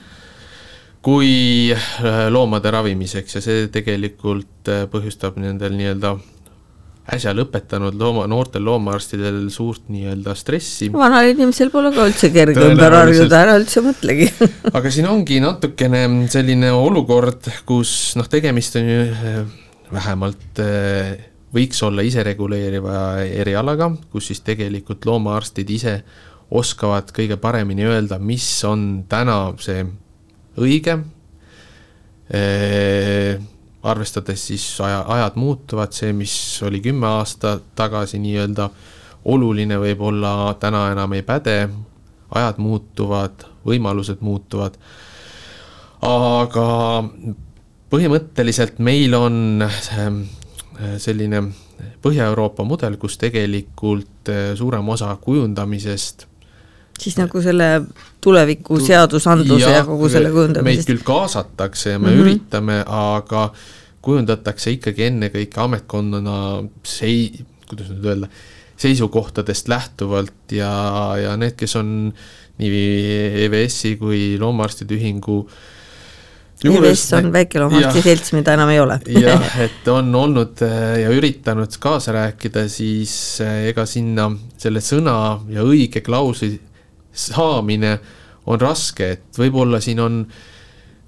kui 1.02 1.72
äh, 1.74 2.28
loomade 2.30 2.70
ravimiseks 2.70 3.34
ja 3.34 3.42
see 3.42 3.66
tegelikult 3.74 4.70
äh, 4.70 4.84
põhjustab 4.90 5.38
nendel 5.42 5.74
nii-öelda 5.74 6.14
äsja 7.12 7.32
lõpetanud 7.34 7.96
looma, 7.98 8.28
noortel 8.30 8.62
loomaarstidel 8.62 9.48
suurt 9.50 9.88
nii-öelda 9.90 10.36
stressi. 10.38 10.92
vanal 10.94 11.32
inimesel 11.32 11.72
pole 11.74 11.90
ka 11.94 12.06
üldse 12.06 12.30
kerge 12.30 12.68
ümber 12.68 12.94
harjuda, 12.94 13.40
ära 13.40 13.56
üldse 13.58 13.82
mõtlegi 13.82 14.28
aga 14.78 14.92
siin 14.94 15.10
ongi 15.10 15.40
natukene 15.42 16.04
selline 16.30 16.70
olukord, 16.76 17.50
kus 17.66 18.14
noh, 18.18 18.30
tegemist 18.30 18.78
on 18.78 18.92
ju 18.92 19.02
eh, 19.10 19.42
vähemalt 19.92 20.60
eh, 20.62 21.16
võiks 21.54 21.82
olla 21.84 22.04
isereguleeriva 22.06 22.98
erialaga, 23.24 23.90
kus 24.12 24.30
siis 24.30 24.40
tegelikult 24.44 25.04
loomaarstid 25.06 25.70
ise 25.70 25.96
oskavad 26.52 27.12
kõige 27.16 27.36
paremini 27.40 27.84
öelda, 27.88 28.18
mis 28.20 28.46
on 28.68 29.04
täna 29.08 29.52
see 29.60 29.84
õige. 30.60 30.98
Eh, 32.32 33.40
arvestades 33.82 34.46
siis 34.46 34.64
aja, 34.80 35.02
ajad 35.08 35.36
muutuvad, 35.40 35.92
see, 35.96 36.12
mis 36.16 36.34
oli 36.62 36.80
kümme 36.84 37.08
aastat 37.18 37.72
tagasi 37.76 38.20
nii-öelda 38.22 38.68
oluline, 39.32 39.78
võib-olla 39.78 40.52
täna 40.60 40.86
enam 40.92 41.12
ei 41.16 41.24
päde, 41.26 41.56
ajad 42.34 42.60
muutuvad, 42.62 43.44
võimalused 43.66 44.22
muutuvad, 44.24 44.78
aga 46.02 46.68
põhimõtteliselt 47.92 48.80
meil 48.80 49.14
on 49.18 49.64
ähm, 49.64 50.22
selline 50.98 51.44
Põhja-Euroopa 52.02 52.64
mudel, 52.64 52.96
kus 52.98 53.18
tegelikult 53.18 54.30
äh, 54.30 54.52
suurem 54.58 54.88
osa 54.94 55.10
kujundamisest 55.20 56.28
siis 57.02 57.16
nagu 57.18 57.40
selle 57.42 57.68
tuleviku 58.22 58.78
seadusandluse 58.82 59.64
ja, 59.64 59.78
ja 59.80 59.86
kogu 59.86 60.10
selle 60.12 60.30
kujundamisest. 60.32 60.86
meid 60.86 60.90
küll 60.90 61.06
kaasatakse 61.06 61.96
ja 61.96 61.98
me 61.98 62.10
mm 62.10 62.12
-hmm. 62.12 62.22
üritame, 62.22 62.76
aga 62.86 63.46
kujundatakse 64.02 64.74
ikkagi 64.76 65.08
ennekõike 65.10 65.60
ametkonnana 65.62 66.36
sei-, 66.84 67.44
kuidas 67.70 67.90
nüüd 67.90 68.06
öelda, 68.12 68.28
seisukohtadest 68.82 69.68
lähtuvalt 69.70 70.52
ja, 70.52 70.72
ja 71.22 71.36
need, 71.36 71.54
kes 71.58 71.76
on 71.78 72.12
nii 72.58 72.80
EVS-i 73.46 73.96
kui 73.96 74.38
Loomaarstide 74.38 74.94
Ühingu 74.98 75.46
EVS 76.64 77.04
on 77.18 77.30
väikeloomaarsti 77.34 78.02
selts, 78.04 78.32
mida 78.36 78.54
enam 78.56 78.70
ei 78.72 78.80
ole. 78.82 78.98
Jah, 79.24 79.52
et 79.64 79.88
on 79.92 80.14
olnud 80.14 80.62
äh, 80.66 81.02
ja 81.02 81.12
üritanud 81.14 81.78
kaasa 81.82 82.14
rääkida, 82.16 82.66
siis 82.72 83.14
äh, 83.44 83.68
ega 83.72 83.86
sinna 83.88 84.30
selle 84.60 84.82
sõna 84.84 85.16
ja 85.52 85.66
õige 85.66 86.04
klausli 86.04 86.54
saamine 87.12 87.96
on 88.46 88.60
raske, 88.60 89.10
et 89.16 89.38
võib-olla 89.38 89.80
siin 89.82 90.00
on 90.02 90.24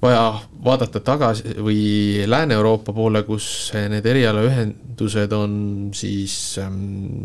vaja 0.05 0.27
vaadata 0.65 1.01
tagasi 1.01 1.57
või 1.65 2.25
Lääne-Euroopa 2.29 2.93
poole, 2.93 3.25
kus 3.25 3.47
need 3.91 4.05
erialaühendused 4.07 5.33
on 5.33 5.55
siis 5.97 6.35
ähm, 6.61 7.25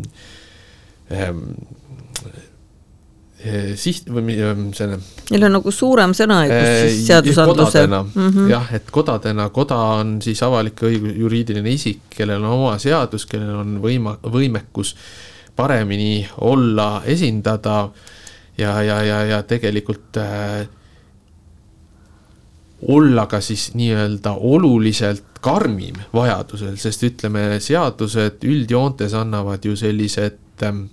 ähm, 1.12 1.44
siht 3.80 4.10
või 4.12 4.34
ähm, 4.44 4.66
selle. 4.76 4.98
Neil 5.30 5.46
on 5.48 5.54
nagu 5.56 5.72
suurem 5.72 6.12
sõnaõigus 6.16 6.68
siis 6.82 7.06
seadusandluse. 7.08 7.86
Mm 7.86 8.12
-hmm. 8.14 8.50
jah, 8.50 8.72
et 8.76 8.90
kodadena, 8.92 9.48
koda 9.48 9.78
on 10.00 10.18
siis 10.22 10.42
avalik 10.42 10.82
õigus, 10.84 11.16
juriidiline 11.16 11.70
isik, 11.70 12.02
kellel 12.16 12.44
on 12.44 12.58
oma 12.58 12.78
seadus, 12.78 13.26
kellel 13.26 13.62
on 13.62 13.78
võima-, 13.80 14.18
võimekus 14.22 14.94
paremini 15.56 16.28
olla, 16.40 17.02
esindada 17.04 17.88
ja, 18.58 18.82
ja, 18.82 19.02
ja, 19.02 19.24
ja 19.24 19.42
tegelikult 19.42 20.16
äh, 20.16 20.68
olla 22.88 23.26
ka 23.26 23.40
siis 23.40 23.74
nii-öelda 23.74 24.32
oluliselt 24.32 25.40
karmim 25.40 25.96
vajadusel, 26.12 26.76
sest 26.76 27.02
ütleme, 27.02 27.60
seadused 27.60 28.44
üldjoontes 28.44 29.14
annavad 29.14 29.64
ju 29.64 29.76
sellised 29.76 30.64
ähm, 30.64 30.88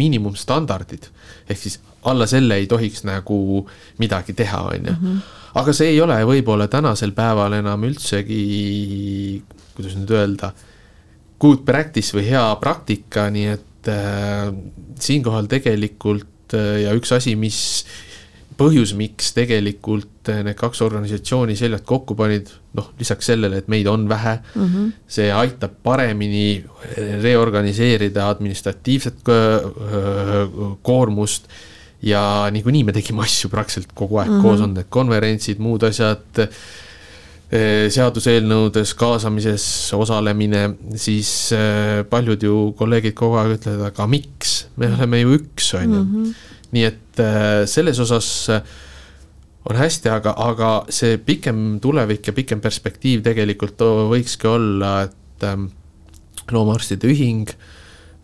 miinimumstandardid. 0.00 1.08
ehk 1.48 1.58
siis 1.58 1.80
alla 2.04 2.26
selle 2.26 2.58
ei 2.60 2.66
tohiks 2.66 3.04
nagu 3.04 3.66
midagi 3.98 4.32
teha, 4.36 4.62
on 4.74 4.90
ju. 4.90 4.92
Mhm. 4.92 5.18
aga 5.54 5.72
see 5.72 5.94
ei 5.94 6.00
ole 6.00 6.18
võib-olla 6.26 6.68
tänasel 6.68 7.12
päeval 7.12 7.52
enam 7.52 7.84
üldsegi, 7.84 9.42
kuidas 9.76 9.96
nüüd 9.96 10.10
öelda, 10.10 10.52
good 11.40 11.64
practice 11.64 12.16
või 12.16 12.28
hea 12.28 12.46
praktika, 12.60 13.30
nii 13.30 13.46
et 13.52 13.90
äh, 13.90 14.52
siinkohal 15.00 15.46
tegelikult 15.46 16.30
Äh, 16.54 16.84
ja 16.84 16.94
üks 16.96 17.12
asi, 17.14 17.34
mis 17.38 17.58
põhjus, 18.56 18.94
miks 18.98 19.32
tegelikult 19.36 20.30
äh, 20.32 20.42
need 20.46 20.58
kaks 20.60 20.82
organisatsiooni 20.86 21.56
seljad 21.58 21.84
kokku 21.88 22.16
panid, 22.18 22.50
noh, 22.78 22.90
lisaks 22.98 23.30
sellele, 23.32 23.60
et 23.62 23.68
meid 23.72 23.86
on 23.90 24.08
vähe 24.08 24.38
mm, 24.54 24.64
-hmm. 24.64 24.90
see 25.08 25.30
aitab 25.32 25.76
paremini 25.82 26.64
reorganiseerida 27.22 28.28
administratiivset 28.28 29.22
koormust 30.82 31.48
ja 32.04 32.48
niikuinii 32.52 32.84
me 32.84 32.92
tegime 32.92 33.24
asju 33.24 33.50
praktiliselt 33.52 33.92
kogu 33.94 34.18
aeg 34.20 34.30
mm 34.30 34.38
-hmm. 34.38 34.42
koos, 34.42 34.60
on 34.60 34.74
need 34.74 34.90
konverentsid, 34.92 35.60
muud 35.64 35.82
asjad 35.88 36.42
eh, 36.44 37.86
seaduseelnõudes 37.96 38.94
kaasamises 38.98 39.66
osalemine, 39.96 40.64
siis 40.96 41.52
eh, 41.52 42.02
paljud 42.10 42.42
ju 42.42 42.58
kolleegid 42.78 43.14
kogu 43.14 43.38
aeg 43.40 43.56
ütlevad, 43.58 43.86
aga 43.92 44.06
miks, 44.10 44.66
me 44.76 44.90
oleme 44.92 45.20
ju 45.20 45.38
üks, 45.38 45.72
on 45.78 45.94
ju. 45.94 46.02
Mhm. 46.04 46.34
nii 46.74 46.84
et 46.84 47.00
selles 47.70 47.98
osas 48.02 48.28
on 49.64 49.78
hästi, 49.78 50.10
aga, 50.12 50.34
aga 50.44 50.70
see 50.92 51.18
pikem 51.24 51.78
tulevik 51.80 52.26
ja 52.28 52.34
pikem 52.36 52.60
perspektiiv 52.64 53.22
tegelikult 53.24 53.80
võikski 54.10 54.50
olla, 54.50 54.96
et 55.06 55.46
loomaarstide 56.52 57.08
ühing 57.08 57.52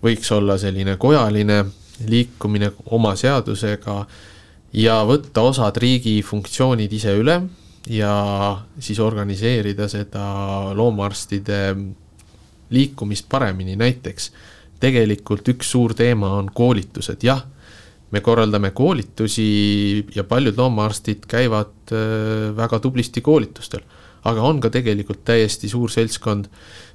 võiks 0.05 0.33
olla 0.33 0.57
selline 0.61 0.97
kojaline 1.01 1.63
liikumine 2.09 2.71
oma 2.97 3.15
seadusega 3.17 3.97
ja 4.81 5.01
võtta 5.09 5.45
osad 5.49 5.77
riigi 5.81 6.21
funktsioonid 6.25 6.93
ise 6.93 7.15
üle 7.19 7.41
ja 7.91 8.15
siis 8.79 9.01
organiseerida 9.01 9.89
seda 9.89 10.25
loomaarstide 10.77 11.61
liikumist 12.71 13.27
paremini, 13.29 13.77
näiteks 13.77 14.31
tegelikult 14.81 15.49
üks 15.53 15.73
suur 15.75 15.95
teema 15.97 16.31
on 16.39 16.51
koolitused, 16.55 17.25
jah, 17.27 17.43
me 18.11 18.21
korraldame 18.21 18.73
koolitusi 18.75 20.05
ja 20.15 20.25
paljud 20.25 20.59
loomaarstid 20.59 21.27
käivad 21.31 21.95
äh, 21.95 22.51
väga 22.57 22.81
tublisti 22.83 23.21
koolitustel 23.21 23.87
aga 24.29 24.45
on 24.45 24.61
ka 24.61 24.71
tegelikult 24.73 25.23
täiesti 25.25 25.69
suur 25.71 25.91
seltskond, 25.93 26.49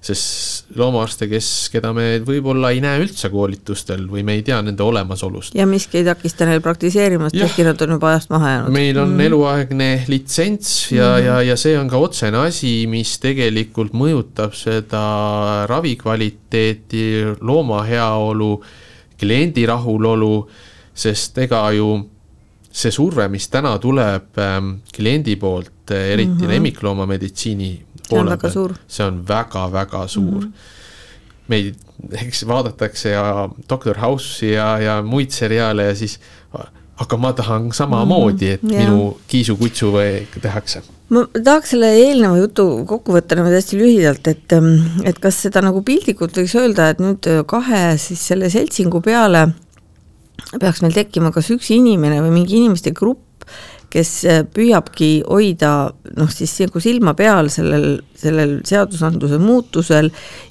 sest 0.05 0.69
loomaarste, 0.77 1.25
kes, 1.29 1.47
keda 1.73 1.89
me 1.95 2.19
võib-olla 2.25 2.69
ei 2.75 2.81
näe 2.83 2.99
üldse 3.01 3.31
koolitustel 3.33 4.05
või 4.09 4.21
me 4.27 4.35
ei 4.37 4.43
tea 4.45 4.59
nende 4.65 4.85
olemasolust. 4.85 5.55
ja 5.57 5.65
miski 5.69 6.01
ei 6.01 6.05
takista 6.05 6.45
neil 6.45 6.61
praktiseerimast, 6.65 7.37
ehkki 7.47 7.65
nad 7.65 7.81
on 7.81 7.95
juba 7.97 8.11
ajast 8.13 8.29
maha 8.33 8.51
jäänud. 8.53 8.75
meil 8.75 9.01
on 9.01 9.15
mm. 9.15 9.25
eluaegne 9.29 9.89
litsents 10.11 10.75
ja 10.91 11.15
mm., 11.15 11.25
ja, 11.25 11.39
ja 11.49 11.57
see 11.57 11.73
on 11.79 11.89
ka 11.89 12.01
otsene 12.01 12.43
asi, 12.45 12.75
mis 12.91 13.17
tegelikult 13.23 13.97
mõjutab 13.97 14.53
seda 14.57 15.65
ravikvaliteeti, 15.71 17.05
looma 17.41 17.81
heaolu, 17.89 18.53
kliendi 19.17 19.65
rahulolu, 19.65 20.35
sest 20.95 21.37
ega 21.43 21.61
ju 21.75 21.89
see 22.75 22.91
surve, 22.91 23.27
mis 23.31 23.47
täna 23.51 23.75
tuleb 23.79 24.39
ähm, 24.41 24.71
kliendi 24.95 25.37
poolt, 25.39 25.91
äh, 25.91 26.11
eriti 26.13 26.31
mm 26.31 26.39
-hmm. 26.39 26.53
lemmikloomameditsiini 26.53 27.85
poole 28.09 28.37
peal, 28.37 28.73
see 28.87 29.05
on 29.05 29.23
väga-väga 29.27 30.07
suur 30.07 30.41
mm. 30.43 30.51
-hmm. 30.51 31.47
meid, 31.47 31.75
eks 32.11 32.47
vaadatakse 32.47 33.09
ja 33.09 33.49
Doctor 33.69 33.97
House'i 33.97 34.51
ja, 34.53 34.79
ja 34.79 35.01
muid 35.01 35.31
seriaale 35.31 35.83
ja 35.83 35.95
siis 35.95 36.19
aga 36.97 37.17
ma 37.17 37.33
tahan 37.33 37.71
samamoodi, 37.73 38.49
et 38.49 38.63
mm 38.63 38.69
-hmm. 38.69 38.77
minu 38.77 39.17
kiisukutsu 39.27 39.93
tehakse 40.41 40.81
ma 41.09 41.27
tahaks 41.43 41.69
selle 41.69 41.91
eelneva 41.93 42.37
jutu 42.37 42.85
kokku 42.85 43.13
võtta 43.13 43.35
nagu 43.35 43.49
hästi 43.49 43.77
lühidalt, 43.77 44.27
et, 44.27 44.53
ähm, 44.53 45.03
et 45.03 45.19
kas 45.19 45.41
seda 45.41 45.61
nagu 45.61 45.81
piltlikult 45.81 46.37
võiks 46.37 46.55
öelda, 46.55 46.89
et 46.89 46.99
nüüd 46.99 47.27
kahe 47.45 47.97
siis 47.97 48.27
selle 48.27 48.49
seltsingu 48.49 49.01
peale 49.01 49.47
peaks 50.59 50.83
meil 50.83 50.95
tekkima 50.95 51.31
kas 51.35 51.51
üks 51.55 51.71
inimene 51.75 52.21
või 52.23 52.33
mingi 52.39 52.59
inimeste 52.59 52.93
grupp, 52.95 53.23
kes 53.95 54.09
äh, 54.27 54.41
püüabki 54.51 55.23
hoida 55.23 55.71
noh, 56.17 56.31
siis 56.31 56.51
nagu 56.59 56.81
silma 56.83 57.13
peal 57.15 57.47
sellel, 57.53 58.01
sellel 58.17 58.57
seadusandluse 58.67 59.37
muutusel 59.39 60.09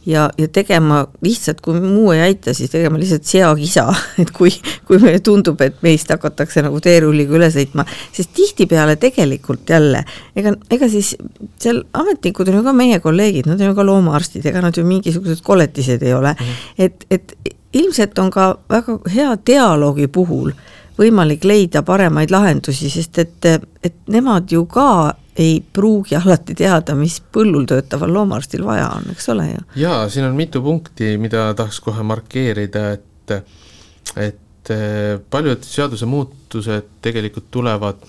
ja, 0.08 0.28
ja 0.40 0.48
tegema 0.52 1.02
lihtsalt, 1.24 1.60
kui 1.64 1.80
muu 1.82 2.12
ei 2.14 2.22
aita, 2.24 2.54
siis 2.56 2.72
tegema 2.72 3.00
lihtsalt 3.00 3.26
seakisa, 3.28 3.86
et 4.22 4.32
kui, 4.34 4.52
kui 4.88 5.00
meile 5.02 5.20
tundub, 5.24 5.60
et 5.64 5.76
meist 5.84 6.12
hakatakse 6.14 6.64
nagu 6.64 6.80
teerulliga 6.84 7.36
üle 7.36 7.50
sõitma, 7.52 7.84
sest 8.14 8.32
tihtipeale 8.36 8.96
tegelikult 9.02 9.74
jälle, 9.74 10.04
ega, 10.36 10.54
ega 10.72 10.88
siis 10.92 11.14
seal 11.60 11.82
ametnikud 12.00 12.48
on 12.48 12.60
ju 12.60 12.64
ka 12.68 12.76
meie 12.76 13.02
kolleegid, 13.04 13.50
nad 13.50 13.60
on 13.60 13.72
ju 13.72 13.76
ka 13.76 13.88
loomaarstid, 13.90 14.46
ega 14.48 14.64
nad 14.64 14.78
ju 14.78 14.86
mingisugused 14.88 15.44
koletised 15.44 16.02
ei 16.06 16.16
ole 16.16 16.32
mm, 16.32 16.48
-hmm. 16.48 16.88
et, 16.88 17.06
et 17.10 17.53
ilmselt 17.74 18.18
on 18.18 18.30
ka 18.30 18.54
väga 18.70 18.98
hea 19.14 19.34
dialoogi 19.46 20.08
puhul 20.08 20.52
võimalik 20.98 21.44
leida 21.44 21.82
paremaid 21.82 22.30
lahendusi, 22.30 22.90
sest 22.90 23.18
et, 23.18 23.46
et 23.82 23.96
nemad 24.08 24.50
ju 24.50 24.64
ka 24.70 25.14
ei 25.38 25.58
pruugi 25.72 26.14
alati 26.14 26.54
teada, 26.54 26.94
mis 26.94 27.18
põllul 27.34 27.66
töötaval 27.66 28.12
loomaarstil 28.14 28.62
vaja 28.64 28.86
on, 28.94 29.08
eks 29.10 29.28
ole 29.34 29.48
ju. 29.50 29.64
jaa, 29.82 30.04
siin 30.08 30.28
on 30.28 30.36
mitu 30.38 30.62
punkti, 30.62 31.16
mida 31.18 31.48
tahaks 31.58 31.80
kohe 31.82 32.02
markeerida, 32.06 32.90
et 32.94 33.34
et 34.16 34.70
paljud 35.30 35.64
seadusemuutused 35.66 36.86
tegelikult 37.02 37.50
tulevad 37.50 38.04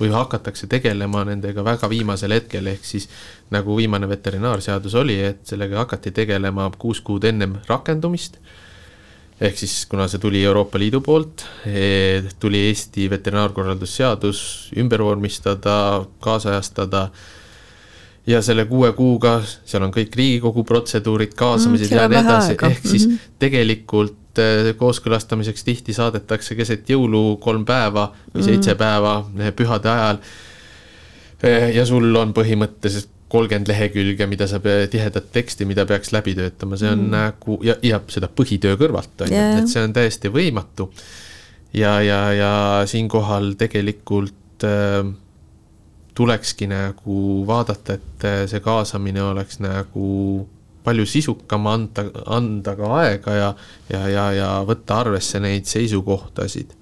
või 0.00 0.10
hakatakse 0.12 0.68
tegelema 0.70 1.24
nendega 1.24 1.64
väga 1.64 1.88
viimasel 1.88 2.34
hetkel, 2.36 2.66
ehk 2.72 2.84
siis 2.84 3.08
nagu 3.54 3.76
viimane 3.78 4.08
veterinaarseadus 4.08 4.94
oli, 5.00 5.16
et 5.30 5.46
sellega 5.48 5.84
hakati 5.84 6.12
tegelema 6.12 6.68
kuus 6.78 7.00
kuud 7.00 7.24
ennem 7.24 7.56
rakendumist. 7.68 8.36
Ehk 9.40 9.58
siis 9.60 9.82
kuna 9.88 10.06
see 10.08 10.20
tuli 10.20 10.40
Euroopa 10.44 10.78
Liidu 10.80 11.02
poolt, 11.04 11.44
eh, 11.68 12.24
tuli 12.40 12.66
Eesti 12.70 13.10
veterinaarkorraldusseadus 13.12 14.72
ümber 14.80 15.04
vormistada, 15.04 16.06
kaasajastada 16.24 17.10
ja 18.26 18.40
selle 18.42 18.64
kuue 18.64 18.92
kuuga, 18.96 19.38
seal 19.44 19.84
on 19.84 19.92
kõik 19.92 20.16
Riigikogu 20.16 20.64
protseduurid, 20.64 21.34
kaasamised 21.36 21.92
mm, 21.92 22.00
ja 22.00 22.08
nii 22.08 22.22
edasi, 22.22 22.56
ehk 22.56 22.80
siis 22.86 23.06
mm 23.06 23.12
-hmm. 23.12 23.34
tegelikult 23.38 24.16
eh, 24.42 24.70
kooskõlastamiseks 24.78 25.64
tihti 25.66 25.94
saadetakse 25.96 26.56
keset 26.58 26.88
jõulu 26.90 27.36
kolm 27.42 27.66
päeva 27.68 28.08
või 28.34 28.44
seitse 28.44 28.74
mm. 28.74 28.80
päeva 28.80 29.16
eh, 29.40 29.52
pühade 29.56 29.90
ajal. 29.92 30.22
ja 31.74 31.84
sul 31.84 32.16
on 32.16 32.32
põhimõtteliselt 32.34 33.12
kolmkümmend 33.28 33.68
lehekülge, 33.68 34.26
mida 34.30 34.46
sa 34.48 34.60
tihedat 34.62 35.30
teksti, 35.34 35.66
mida 35.68 35.84
peaks 35.86 36.12
läbi 36.14 36.32
töötama, 36.38 36.78
see 36.78 36.88
on 36.88 37.02
mm. 37.04 37.12
nagu 37.12 37.58
ja, 37.66 37.74
ja 37.84 38.00
seda 38.12 38.30
põhitöö 38.30 38.78
kõrvalt 38.80 39.26
on 39.26 39.32
ju 39.32 39.36
yeah., 39.36 39.58
et 39.60 39.70
see 39.70 39.82
on 39.82 39.92
täiesti 39.92 40.30
võimatu. 40.32 40.88
ja, 41.74 42.00
ja, 42.00 42.20
ja 42.32 42.52
siinkohal 42.86 43.54
tegelikult 43.58 44.64
äh, 44.64 45.02
tulekski 46.16 46.70
nagu 46.70 47.20
vaadata, 47.46 47.98
et 47.98 48.28
see 48.48 48.62
kaasamine 48.64 49.22
oleks 49.26 49.58
nagu 49.60 50.46
palju 50.86 51.06
sisukam, 51.10 51.66
anda, 51.70 52.06
anda 52.32 52.76
ka 52.78 52.90
aega 53.02 53.36
ja, 53.36 53.54
ja, 53.90 54.02
ja, 54.08 54.26
ja 54.32 54.50
võtta 54.66 55.02
arvesse 55.02 55.42
neid 55.42 55.66
seisukohtasid. 55.70 56.76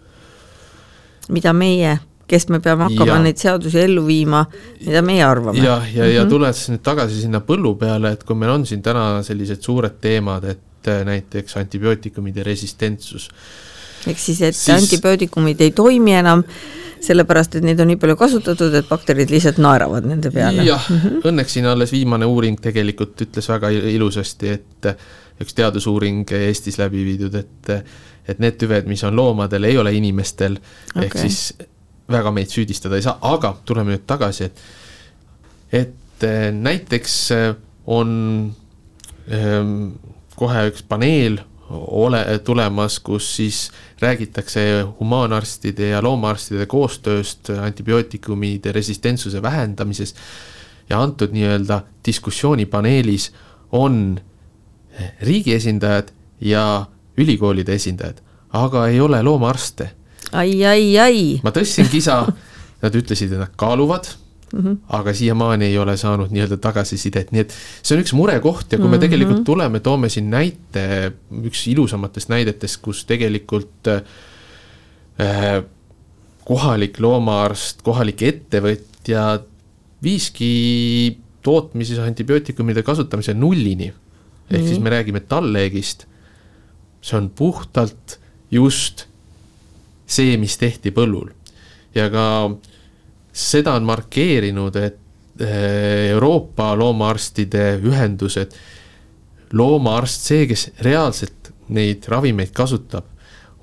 mida 1.33 1.53
meie 1.57 1.99
kes 2.29 2.49
me 2.49 2.61
peame 2.64 2.88
hakkama 2.88 3.19
ja. 3.19 3.23
neid 3.27 3.40
seadusi 3.40 3.81
ellu 3.85 4.05
viima, 4.07 4.45
mida 4.85 5.03
meie 5.05 5.25
arvame. 5.25 5.61
jah, 5.61 5.85
ja, 5.88 6.05
ja, 6.05 6.05
ja, 6.05 6.12
ja 6.19 6.23
mhm. 6.25 6.31
tulles 6.33 6.62
nüüd 6.73 6.85
tagasi 6.85 7.25
sinna 7.25 7.43
põllu 7.45 7.75
peale, 7.81 8.14
et 8.17 8.25
kui 8.25 8.38
meil 8.38 8.55
on 8.55 8.67
siin 8.69 8.83
täna 8.85 9.23
sellised 9.27 9.64
suured 9.64 10.01
teemad, 10.01 10.47
et 10.49 10.90
näiteks 11.05 11.57
antibiootikumide 11.61 12.45
resistentsus. 12.45 13.31
Ehk 14.11 14.21
siis, 14.21 14.40
et 14.43 14.57
siis... 14.57 14.75
antibiootikumid 14.77 15.61
ei 15.64 15.75
toimi 15.77 16.14
enam, 16.19 16.45
sellepärast 17.05 17.59
et 17.59 17.67
neid 17.67 17.81
on 17.83 17.90
nii 17.93 18.01
palju 18.01 18.17
kasutatud, 18.21 18.75
et 18.79 18.88
bakterid 18.88 19.33
lihtsalt 19.33 19.61
naeravad 19.62 20.07
nende 20.09 20.33
peale. 20.35 20.64
jah 20.64 20.88
mm, 20.90 21.03
-hmm. 21.03 21.27
õnneks 21.31 21.59
siin 21.59 21.69
alles 21.69 21.93
viimane 21.93 22.27
uuring 22.27 22.61
tegelikult 22.61 23.21
ütles 23.27 23.49
väga 23.49 23.71
ilusasti, 23.71 24.49
et 24.49 24.90
üks 25.43 25.55
teadusuuring 25.55 26.31
Eestis 26.31 26.79
läbi 26.79 27.05
viidud, 27.05 27.35
et 27.35 27.73
et 28.29 28.38
need 28.40 28.57
tüved, 28.57 28.87
mis 28.88 29.03
on 29.05 29.17
loomadel, 29.17 29.64
ei 29.69 29.79
ole 29.79 29.93
inimestel 29.93 30.57
okay., 30.57 31.05
ehk 31.05 31.19
siis 31.19 31.53
väga 32.11 32.31
meid 32.33 32.49
süüdistada 32.49 32.97
ei 32.97 33.05
saa, 33.05 33.19
aga 33.21 33.57
tuleme 33.64 33.93
nüüd 33.93 34.07
tagasi, 34.09 34.45
et, 34.49 34.62
et 35.73 36.25
eh, 36.25 36.49
näiteks 36.53 37.19
on 37.87 38.14
ähm, 39.29 39.93
kohe 40.38 40.69
üks 40.71 40.85
paneel 40.88 41.40
ole, 41.70 42.38
tulemas, 42.44 42.98
kus 43.00 43.37
siis 43.37 43.70
räägitakse 44.00 44.83
humaanarstide 45.00 45.88
ja 45.88 46.03
loomaarstide 46.03 46.66
koostööst 46.66 47.50
antibiootikumide 47.50 48.72
resistentsuse 48.72 49.42
vähendamises. 49.42 50.14
ja 50.90 51.00
antud 51.00 51.33
nii-öelda 51.33 51.81
diskussioonipaneelis 52.07 53.33
on 53.72 54.20
riigi 55.20 55.55
esindajad 55.55 56.11
ja 56.40 56.87
ülikoolide 57.16 57.74
esindajad, 57.74 58.20
aga 58.53 58.87
ei 58.87 59.00
ole 59.00 59.22
loomaarste 59.22 59.90
ai, 60.33 60.64
ai, 60.66 60.98
ai. 60.98 61.22
ma 61.42 61.53
tõstsin 61.55 61.88
kisa, 61.90 62.24
nad 62.83 62.98
ütlesid, 62.98 63.33
et 63.33 63.40
nad 63.40 63.55
kaaluvad 63.57 64.09
mm, 64.55 64.64
-hmm. 64.64 64.77
aga 64.88 65.12
siiamaani 65.14 65.64
ei 65.64 65.79
ole 65.79 65.97
saanud 65.97 66.31
nii-öelda 66.31 66.57
tagasisidet, 66.62 67.33
nii 67.33 67.45
et 67.45 67.55
see 67.83 67.97
on 67.97 68.03
üks 68.05 68.14
murekoht 68.17 68.73
ja 68.73 68.79
kui 68.79 68.88
me 68.88 68.97
-hmm. 68.97 69.01
tegelikult 69.01 69.45
tuleme, 69.45 69.81
toome 69.81 70.09
siin 70.09 70.31
näite, 70.31 71.12
üks 71.43 71.67
ilusamatest 71.71 72.29
näidetest, 72.29 72.81
kus 72.83 73.05
tegelikult 73.05 73.88
äh, 73.88 75.64
kohalik 76.45 77.01
loomaarst, 77.01 77.83
kohalik 77.83 78.23
ettevõtja 78.23 79.40
viiski 80.03 81.19
tootmises 81.43 81.99
antibiootikumide 81.99 82.83
kasutamise 82.83 83.35
nullini. 83.35 83.87
ehk 83.87 83.95
mm 84.51 84.57
-hmm. 84.57 84.69
siis 84.69 84.81
me 84.81 84.90
räägime 84.90 85.21
talleegist. 85.21 86.07
see 87.01 87.19
on 87.19 87.31
puhtalt 87.31 88.21
just 88.51 89.05
see, 90.07 90.37
mis 90.37 90.57
tehti 90.59 90.90
põllul. 90.90 91.31
ja 91.95 92.11
ka 92.11 92.51
seda 93.35 93.75
on 93.75 93.87
markeerinud, 93.88 94.77
et 94.79 95.42
eh, 95.42 96.11
Euroopa 96.12 96.73
loomaarstide 96.79 97.81
ühendused, 97.83 98.55
loomaarst, 99.53 100.31
see, 100.31 100.47
kes 100.51 100.68
reaalselt 100.87 101.51
neid 101.75 102.07
ravimeid 102.11 102.53
kasutab, 102.55 103.11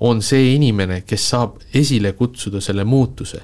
on 0.02 0.22
see 0.24 0.54
inimene, 0.56 1.02
kes 1.06 1.28
saab 1.32 1.60
esile 1.78 2.12
kutsuda 2.18 2.60
selle 2.60 2.84
muutuse. 2.84 3.42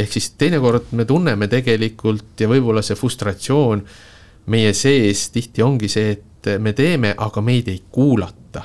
ehk 0.00 0.12
siis 0.12 0.30
teinekord 0.40 0.94
me 0.96 1.04
tunneme 1.04 1.46
tegelikult 1.48 2.40
ja 2.40 2.48
võib-olla 2.48 2.82
see 2.82 2.96
frustratsioon 2.96 3.82
meie 4.50 4.72
sees 4.74 5.28
tihti 5.30 5.62
ongi 5.62 5.88
see, 5.92 6.14
et 6.16 6.58
me 6.58 6.72
teeme, 6.72 7.14
aga 7.16 7.42
meid 7.44 7.68
ei 7.68 7.82
kuulata. 7.92 8.64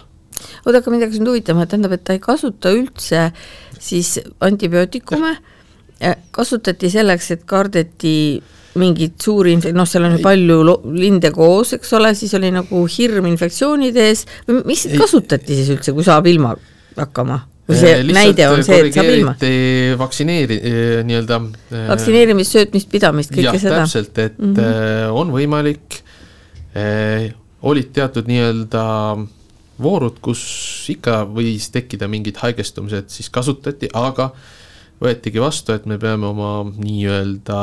Oota, 0.65 0.79
aga 0.79 0.91
mind 0.91 1.05
hakkas 1.05 1.19
nüüd 1.19 1.33
huvitama, 1.33 1.65
tähendab, 1.69 1.95
et 1.97 2.05
ta 2.07 2.15
ei 2.15 2.21
kasuta 2.23 2.71
üldse 2.73 3.27
siis 3.79 4.15
antibiootikume, 4.43 5.35
kasutati 6.35 6.89
selleks, 6.91 7.31
et 7.31 7.45
kardeti 7.47 8.17
mingeid 8.79 9.15
suuri 9.21 9.55
infek-, 9.55 9.75
noh, 9.75 9.87
seal 9.87 10.07
on 10.07 10.17
ju 10.17 10.21
palju 10.23 10.77
linde 10.97 11.31
koos, 11.35 11.73
eks 11.77 11.93
ole, 11.97 12.11
siis 12.17 12.33
oli 12.37 12.51
nagu 12.53 12.83
hirm 12.91 13.27
infektsioonide 13.29 14.07
ees 14.09 14.25
mis 14.67 14.85
ei, 14.89 14.97
kasutati 14.99 15.55
siis 15.55 15.71
üldse, 15.77 15.93
kui 15.95 16.05
saab 16.07 16.27
ilma 16.31 16.55
hakkama? 16.97 17.45
kui 17.65 17.77
see 17.79 17.93
äh, 17.97 18.03
näide 18.13 18.45
on 18.51 18.61
see, 18.65 18.81
et 18.83 18.97
saab 18.97 19.11
ilma? 19.13 19.35
vaktsineeri-, 20.01 20.59
äh, 20.59 20.97
nii-öelda 21.07 21.39
äh, 21.41 21.87
vaktsineerimist, 21.93 22.57
söötmist, 22.57 22.91
pidamist, 22.91 23.31
kõike 23.33 23.47
jah, 23.47 23.61
seda? 23.61 23.79
täpselt, 23.83 24.19
et 24.21 24.37
mm 24.37 24.53
-hmm. 24.53 25.15
on 25.21 25.31
võimalik, 25.33 26.01
olid 27.65 27.89
teatud 27.95 28.27
nii-öelda 28.27 28.83
voorud, 29.81 30.19
kus 30.23 30.43
ikka 30.91 31.23
võis 31.31 31.69
tekkida 31.71 32.07
mingid 32.11 32.37
haigestumised, 32.43 33.09
siis 33.11 33.31
kasutati, 33.33 33.89
aga 33.93 34.29
võetigi 35.01 35.41
vastu, 35.41 35.75
et 35.75 35.85
me 35.85 35.97
peame 36.01 36.27
oma 36.29 36.51
nii-öelda 36.77 37.59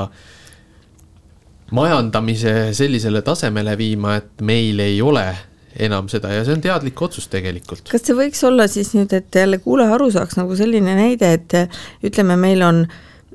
majandamise 1.73 2.73
sellisele 2.77 3.23
tasemele 3.25 3.77
viima, 3.79 4.17
et 4.21 4.45
meil 4.45 4.81
ei 4.85 5.01
ole 5.03 5.25
enam 5.81 6.09
seda 6.13 6.29
ja 6.35 6.43
see 6.45 6.53
on 6.53 6.61
teadlik 6.65 7.01
otsus 7.03 7.31
tegelikult. 7.33 7.87
kas 7.89 8.05
see 8.05 8.17
võiks 8.17 8.43
olla 8.45 8.67
siis 8.69 8.93
nüüd, 8.93 9.13
et 9.17 9.35
jälle 9.35 9.59
kuulaja 9.65 9.95
aru 9.97 10.11
saaks 10.13 10.37
nagu 10.37 10.57
selline 10.57 10.97
näide, 10.99 11.33
et 11.39 11.57
ütleme, 12.05 12.37
meil 12.37 12.63
on 12.67 12.85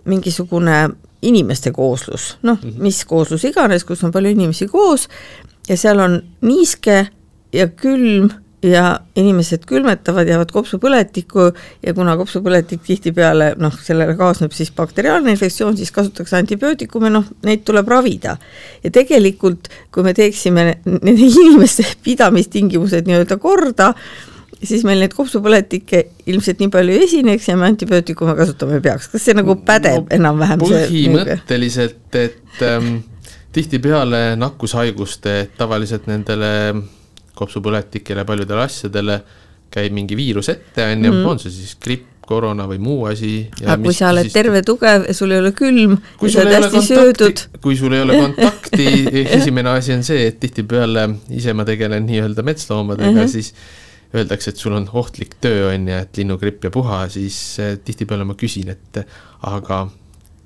mingisugune 0.06 0.78
inimeste 1.26 1.72
kooslus, 1.74 2.36
noh 2.44 2.60
mm 2.62 2.70
-hmm., 2.70 2.82
mis 2.86 3.04
kooslus 3.06 3.46
iganes, 3.50 3.84
kus 3.84 4.04
on 4.04 4.14
palju 4.14 4.30
inimesi 4.30 4.68
koos 4.68 5.08
ja 5.70 5.78
seal 5.78 6.00
on 6.00 6.22
niiske 6.42 7.08
ja 7.54 7.68
külm 7.68 8.30
ja 8.64 9.00
inimesed 9.16 9.66
külmetavad, 9.70 10.28
jäävad 10.28 10.52
kopsupõletikku 10.54 11.44
ja 11.86 11.94
kuna 11.94 12.16
kopsupõletik 12.18 12.82
tihtipeale 12.88 13.52
noh, 13.62 13.76
sellele 13.84 14.16
kaasneb 14.18 14.56
siis 14.56 14.72
bakteriaalne 14.76 15.36
infektsioon, 15.36 15.78
siis 15.78 15.94
kasutatakse 15.94 16.40
antibiootikume, 16.40 17.12
noh, 17.14 17.28
neid 17.46 17.62
tuleb 17.68 17.88
ravida. 17.88 18.38
ja 18.84 18.92
tegelikult, 18.92 19.70
kui 19.94 20.04
me 20.04 20.16
teeksime 20.18 20.66
nende 20.86 21.14
inimeste 21.22 21.86
pidamistingimused 22.08 23.06
nii-öelda 23.06 23.38
korda, 23.38 23.94
siis 24.58 24.82
meil 24.90 25.04
neid 25.04 25.14
kopsupõletikke 25.14 26.04
ilmselt 26.26 26.58
nii 26.64 26.74
palju 26.74 26.98
ei 26.98 27.06
esineks 27.06 27.52
ja 27.52 27.58
me 27.58 27.70
antibiootikume 27.70 28.34
kasutama 28.40 28.80
ei 28.80 28.86
peaks, 28.90 29.12
kas 29.14 29.30
see 29.30 29.38
nagu 29.38 29.60
pädeb 29.68 30.08
no, 30.08 30.18
enam-vähem? 30.18 30.66
põhimõtteliselt, 30.66 32.10
et 32.18 32.66
ähm, 32.66 32.96
tihtipeale 33.54 34.32
nakkushaiguste, 34.40 35.44
tavaliselt 35.62 36.10
nendele 36.10 36.50
kopsupõletikele, 37.38 38.26
paljudele 38.28 38.66
asjadele 38.66 39.22
käib 39.74 39.96
mingi 39.96 40.16
viirus 40.18 40.50
ette, 40.54 40.84
on 40.84 41.04
ju, 41.04 41.12
mhm. 41.12 41.26
on 41.32 41.42
see 41.44 41.54
siis 41.54 41.76
gripp, 41.84 42.14
koroona 42.28 42.66
või 42.68 42.80
muu 42.84 43.06
asi. 43.08 43.32
aga 43.64 43.78
kui 43.86 43.96
sa 43.96 44.12
oled 44.12 44.28
siis... 44.28 44.36
terve, 44.36 44.62
tugev 44.68 45.06
ja 45.08 45.16
sul 45.16 45.32
ei 45.32 45.42
ole 45.42 45.54
külm 45.56 45.96
kui 46.20 46.28
ja 46.28 46.34
sa 46.36 46.44
oled 46.44 46.58
hästi 46.58 46.82
söödud. 46.90 47.44
kui 47.64 47.78
sul 47.80 47.96
ei 47.96 48.04
ole 48.04 48.18
kontakti 48.20 48.88
esimene 49.38 49.72
asi 49.78 49.96
on 49.96 50.04
see, 50.08 50.28
et 50.32 50.40
tihtipeale 50.42 51.06
ise 51.38 51.56
ma 51.56 51.66
tegelen 51.68 52.04
nii-öelda 52.10 52.44
metsloomadega 52.48 53.14
uh, 53.14 53.22
-huh. 53.24 53.32
siis 53.32 53.54
öeldakse, 54.16 54.52
et 54.52 54.60
sul 54.60 54.76
on 54.76 54.90
ohtlik 54.94 55.38
töö, 55.44 55.70
on 55.74 55.88
ju, 55.88 55.96
et 55.96 56.18
linnugripp 56.18 56.68
ja 56.68 56.72
puha, 56.72 57.06
siis 57.12 57.38
eh, 57.60 57.78
tihtipeale 57.84 58.24
ma 58.28 58.38
küsin, 58.40 58.70
et 58.72 59.02
aga 59.48 59.82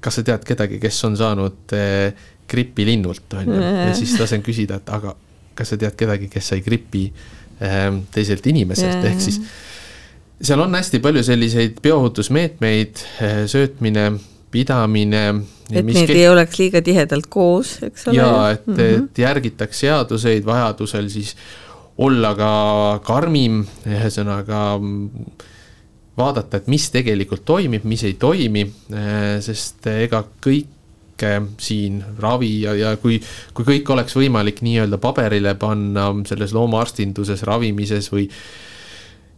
kas 0.02 0.18
sa 0.18 0.24
tead 0.26 0.46
kedagi, 0.46 0.80
kes 0.82 1.04
on 1.06 1.18
saanud 1.18 1.76
eh, 1.78 2.14
gripi 2.50 2.86
linnult, 2.86 3.28
on 3.38 3.54
ju, 3.54 3.60
ja 3.62 3.92
siis 3.98 4.16
lasen 4.20 4.42
küsida, 4.46 4.82
et 4.82 4.90
aga 4.90 5.14
kas 5.56 5.74
sa 5.74 5.80
tead 5.82 5.98
kedagi, 6.00 6.30
kes 6.32 6.54
sai 6.54 6.62
gripi 6.66 7.08
ähm, 7.62 8.04
teiselt 8.14 8.48
inimeselt, 8.48 9.06
ehk 9.12 9.22
siis 9.24 9.42
seal 10.42 10.62
on 10.64 10.76
hästi 10.76 11.00
palju 11.04 11.24
selliseid 11.24 11.80
bioohutusmeetmeid, 11.84 13.04
äh, 13.22 13.42
söötmine, 13.52 14.12
pidamine. 14.52 15.26
et 15.72 15.86
neid 15.86 16.10
ei 16.12 16.28
oleks 16.30 16.60
liiga 16.60 16.82
tihedalt 16.84 17.30
koos, 17.32 17.78
eks 17.86 18.10
ole. 18.10 18.18
jaa, 18.18 18.52
et 18.52 18.68
mm, 18.68 18.76
-hmm. 18.76 19.06
et 19.06 19.24
järgitaks 19.26 19.80
seaduseid, 19.86 20.46
vajadusel 20.46 21.10
siis 21.10 21.36
olla 21.98 22.34
ka 22.36 22.52
karmim, 23.06 23.64
ühesõnaga 23.88 24.80
vaadata, 26.18 26.58
et 26.58 26.68
mis 26.68 26.90
tegelikult 26.92 27.46
toimib, 27.46 27.86
mis 27.88 28.04
ei 28.04 28.14
toimi, 28.20 28.66
äh, 28.94 29.40
sest 29.44 29.88
ega 29.88 30.26
kõik 30.44 30.78
kõike 31.22 31.54
siin, 31.62 32.02
ravi 32.20 32.62
ja, 32.66 32.74
ja 32.76 32.98
kui, 32.98 33.20
kui 33.54 33.66
kõik 33.66 33.90
oleks 33.94 34.16
võimalik 34.18 34.62
nii-öelda 34.66 34.98
paberile 35.02 35.56
panna 35.56 36.12
selles 36.28 36.54
loomaarstinduses, 36.54 37.44
ravimises 37.44 38.12
või 38.12 38.28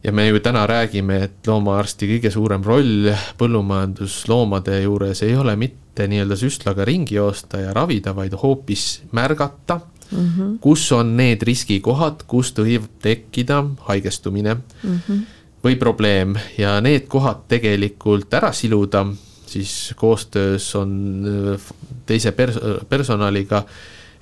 ja 0.04 0.12
me 0.12 0.28
ju 0.28 0.40
täna 0.44 0.66
räägime, 0.68 1.24
et 1.24 1.48
loomaarsti 1.48 2.08
kõige 2.16 2.32
suurem 2.32 2.64
roll 2.64 3.12
põllumajandusloomade 3.38 4.82
juures 4.84 5.24
ei 5.24 5.36
ole 5.36 5.56
mitte 5.56 6.08
nii-öelda 6.08 6.36
süstlaga 6.40 6.86
ringi 6.86 7.16
joosta 7.16 7.62
ja 7.62 7.74
ravida, 7.74 8.16
vaid 8.16 8.34
hoopis 8.42 9.04
märgata 9.12 9.80
mm, 9.80 10.18
-hmm. 10.18 10.58
kus 10.60 10.92
on 10.92 11.16
need 11.18 11.44
riskikohad, 11.44 12.24
kust 12.28 12.60
võib 12.60 12.88
tekkida 13.02 13.64
haigestumine 13.88 14.56
mm 14.56 15.00
-hmm. 15.08 15.22
või 15.64 15.76
probleem 15.76 16.36
ja 16.58 16.82
need 16.82 17.08
kohad 17.08 17.48
tegelikult 17.48 18.34
ära 18.34 18.52
siluda 18.52 19.06
siis 19.54 19.94
koostöös 20.00 20.68
on 20.80 20.92
äh, 21.54 21.72
teise 22.10 22.34
pers-, 22.38 22.60
personaliga, 22.90 23.64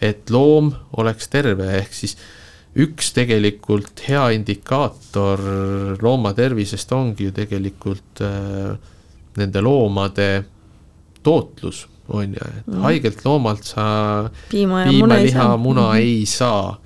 et 0.01 0.29
loom 0.33 0.71
oleks 0.97 1.29
terve, 1.31 1.67
ehk 1.81 1.93
siis 1.93 2.17
üks 2.81 3.11
tegelikult 3.15 4.05
hea 4.07 4.29
indikaator 4.37 5.41
looma 6.01 6.31
tervisest 6.33 6.91
ongi 6.95 7.27
ju 7.27 7.35
tegelikult 7.35 8.23
äh, 8.23 8.75
nende 9.37 9.63
loomade 9.63 10.29
tootlus, 11.23 11.85
on 12.11 12.35
ju, 12.35 12.51
et 12.59 12.67
mm. 12.67 12.83
haigelt 12.85 13.25
loomalt 13.25 13.67
sa 13.67 13.85
piima, 14.51 14.85
piima, 14.87 15.19
liha, 15.21 15.49
muna 15.57 15.81
mm 15.81 15.93
-hmm. 15.93 15.99
ei 15.99 16.25
saa. 16.25 16.77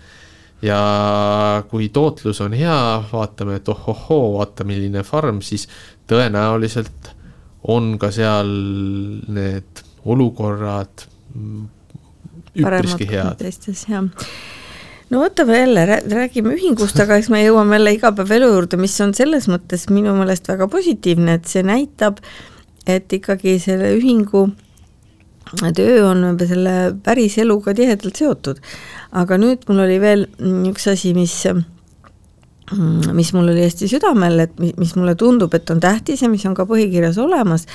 ja 0.61 1.63
kui 1.69 1.89
tootlus 1.89 2.41
on 2.41 2.53
hea, 2.53 3.03
vaatame, 3.11 3.55
et 3.55 3.69
ohohoo, 3.69 4.37
vaata 4.37 4.63
milline 4.63 5.03
farm, 5.03 5.41
siis 5.41 5.67
tõenäoliselt 6.07 7.14
on 7.67 7.95
ka 8.01 8.11
seal 8.13 8.49
need 9.35 9.85
olukorrad 10.05 11.07
üpriski 12.55 13.07
head. 13.09 13.39
teistes 13.41 13.87
jah 13.89 14.05
no 15.11 15.21
võtame 15.21 15.59
jälle, 15.59 15.85
räägime 16.09 16.55
ühingust, 16.55 16.99
aga 17.01 17.19
eks 17.19 17.29
me 17.33 17.43
jõuame 17.43 17.77
jälle 17.77 17.95
igapäevaelu 17.97 18.51
juurde, 18.53 18.79
mis 18.81 18.95
on 19.05 19.13
selles 19.17 19.49
mõttes 19.51 19.87
minu 19.93 20.15
meelest 20.17 20.49
väga 20.49 20.67
positiivne, 20.71 21.39
et 21.39 21.49
see 21.49 21.65
näitab, 21.65 22.21
et 22.89 23.13
ikkagi 23.13 23.57
selle 23.61 23.93
ühingu 23.97 24.47
töö 25.77 26.01
on 26.09 26.25
selle 26.41 26.95
päriseluga 27.03 27.75
tihedalt 27.77 28.17
seotud. 28.17 28.59
aga 29.11 29.37
nüüd 29.37 29.69
mul 29.69 29.85
oli 29.85 29.99
veel 30.01 30.27
üks 30.71 30.89
asi, 30.91 31.13
mis 31.13 31.37
mis 33.13 33.33
mul 33.33 33.51
oli 33.51 33.61
hästi 33.61 33.87
südamel, 33.89 34.39
et 34.39 34.57
mis 34.59 34.95
mulle 34.97 35.15
tundub, 35.15 35.53
et 35.53 35.69
on 35.69 35.79
tähtis 35.79 36.23
ja 36.23 36.29
mis 36.29 36.45
on 36.49 36.55
ka 36.57 36.65
põhikirjas 36.65 37.19
olemas, 37.21 37.67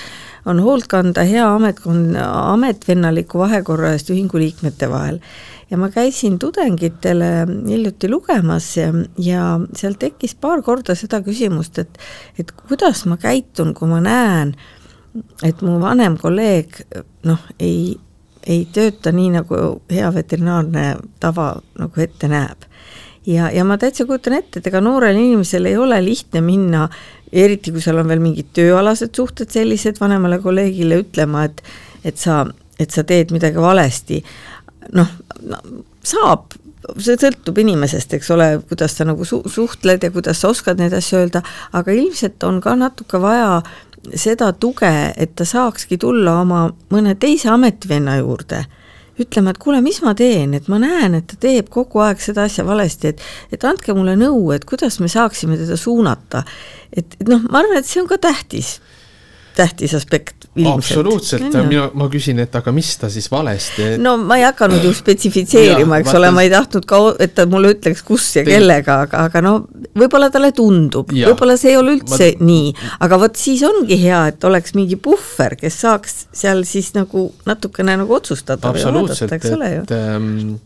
on 0.50 0.60
hoolt 0.64 0.88
kanda 0.90 1.22
hea 1.28 1.46
ametkond, 1.54 2.16
ametvennaliku 2.18 3.38
vahekorra 3.44 3.94
eest 3.94 4.10
ühingu 4.10 4.40
liikmete 4.42 4.90
vahel. 4.90 5.20
ja 5.70 5.78
ma 5.78 5.86
käisin 5.94 6.38
tudengitele 6.38 7.46
hiljuti 7.68 8.08
lugemas 8.10 8.76
ja, 8.76 8.88
ja 9.18 9.60
seal 9.78 9.94
tekkis 9.94 10.34
paar 10.34 10.62
korda 10.66 10.96
seda 10.98 11.20
küsimust, 11.22 11.78
et 11.78 11.98
et 12.38 12.50
kuidas 12.52 13.04
ma 13.06 13.16
käitun, 13.16 13.74
kui 13.74 13.88
ma 13.88 14.00
näen, 14.02 14.56
et 15.46 15.62
mu 15.62 15.78
vanem 15.80 16.18
kolleeg 16.18 16.82
noh, 17.24 17.46
ei, 17.60 17.94
ei 18.46 18.66
tööta 18.72 19.12
nii, 19.14 19.30
nagu 19.38 19.60
hea 19.90 20.10
veterinaarne 20.14 20.96
tava 21.20 21.52
nagu 21.78 22.02
ette 22.02 22.28
näeb 22.28 22.66
ja, 23.26 23.50
ja 23.50 23.64
ma 23.64 23.78
täitsa 23.78 24.06
kujutan 24.08 24.38
ette, 24.38 24.60
et 24.60 24.70
ega 24.70 24.80
noorel 24.84 25.18
inimesel 25.18 25.68
ei 25.70 25.76
ole 25.76 25.98
lihtne 26.04 26.42
minna, 26.44 26.86
eriti 27.32 27.72
kui 27.72 27.82
seal 27.82 28.00
on 28.00 28.08
veel 28.10 28.22
mingid 28.22 28.50
tööalased 28.56 29.14
suhted 29.16 29.52
sellised, 29.52 30.00
vanemale 30.00 30.40
kolleegile 30.42 31.02
ütlema, 31.04 31.46
et 31.48 31.62
et 32.04 32.16
sa, 32.16 32.46
et 32.80 32.90
sa 32.90 33.04
teed 33.04 33.32
midagi 33.34 33.60
valesti. 33.60 34.22
noh 34.96 35.08
no,, 35.44 35.58
saab, 36.00 36.54
see 36.96 37.18
sõltub 37.20 37.58
inimesest, 37.60 38.14
eks 38.16 38.30
ole, 38.32 38.48
kuidas 38.68 38.96
sa 38.96 39.04
nagu 39.04 39.26
su-, 39.28 39.44
suhtled 39.48 40.02
ja 40.02 40.10
kuidas 40.10 40.40
sa 40.40 40.48
oskad 40.48 40.80
neid 40.80 40.96
asju 40.96 41.20
öelda, 41.20 41.42
aga 41.76 41.92
ilmselt 41.92 42.42
on 42.48 42.60
ka 42.64 42.74
natuke 42.80 43.20
vaja 43.20 43.60
seda 44.16 44.52
tuge, 44.56 44.90
et 45.16 45.34
ta 45.36 45.44
saakski 45.44 45.98
tulla 46.00 46.38
oma 46.40 46.70
mõne 46.90 47.14
teise 47.20 47.52
ametivenna 47.52 48.16
juurde 48.22 48.64
ütlema, 49.24 49.54
et 49.54 49.60
kuule, 49.62 49.80
mis 49.84 50.00
ma 50.04 50.14
teen, 50.18 50.54
et 50.56 50.68
ma 50.72 50.80
näen, 50.82 51.16
et 51.18 51.26
ta 51.30 51.38
teeb 51.40 51.70
kogu 51.72 52.02
aeg 52.04 52.22
seda 52.22 52.46
asja 52.48 52.64
valesti, 52.66 53.14
et 53.14 53.56
et 53.56 53.66
andke 53.68 53.94
mulle 53.96 54.16
nõu, 54.18 54.50
et 54.54 54.64
kuidas 54.68 55.00
me 55.00 55.08
saaksime 55.08 55.58
teda 55.60 55.76
suunata. 55.76 56.44
et, 56.92 57.16
et 57.20 57.28
noh, 57.28 57.42
ma 57.50 57.62
arvan, 57.62 57.78
et 57.78 57.86
see 57.86 58.02
on 58.02 58.08
ka 58.10 58.18
tähtis 58.18 58.78
tähtis 59.60 59.94
aspekt 59.96 60.48
ilmselt. 60.56 60.74
absoluutselt, 60.74 61.56
mina, 61.68 61.86
ma 61.94 62.08
küsin, 62.10 62.40
et 62.42 62.54
aga 62.58 62.72
mis 62.74 62.90
ta 62.98 63.10
siis 63.12 63.28
valesti 63.30 63.84
et...? 63.92 64.00
no 64.02 64.16
ma 64.18 64.40
ei 64.40 64.46
hakanud 64.48 64.82
ju 64.84 64.92
spetsifitseerima, 64.96 66.00
eks 66.02 66.16
ole, 66.18 66.30
ma 66.34 66.44
ei 66.46 66.50
tahtnud 66.52 66.86
ka, 66.88 67.00
et 67.22 67.36
ta 67.36 67.46
mulle 67.50 67.74
ütleks, 67.76 68.02
kus 68.06 68.26
ja 68.38 68.44
Te... 68.46 68.54
kellega, 68.56 69.00
aga, 69.06 69.26
aga 69.28 69.44
no 69.44 69.54
võib-olla 70.00 70.30
talle 70.34 70.50
tundub, 70.56 71.12
võib-olla 71.14 71.58
see 71.60 71.74
ei 71.74 71.78
ole 71.80 71.98
üldse 71.98 72.32
ma... 72.32 72.48
nii, 72.50 72.72
aga 73.06 73.20
vot 73.24 73.38
siis 73.38 73.62
ongi 73.68 74.00
hea, 74.00 74.24
et 74.32 74.48
oleks 74.48 74.74
mingi 74.78 74.98
puhver, 75.00 75.58
kes 75.60 75.78
saaks 75.84 76.18
seal 76.42 76.64
siis 76.68 76.90
nagu 76.96 77.28
natukene 77.48 78.00
nagu 78.00 78.18
otsustada 78.18 78.74
või 78.74 78.88
vaadata, 78.88 79.30
eks 79.36 79.54
ole 79.54 79.70
ju. 79.76 79.86
Ähm, 79.94 80.58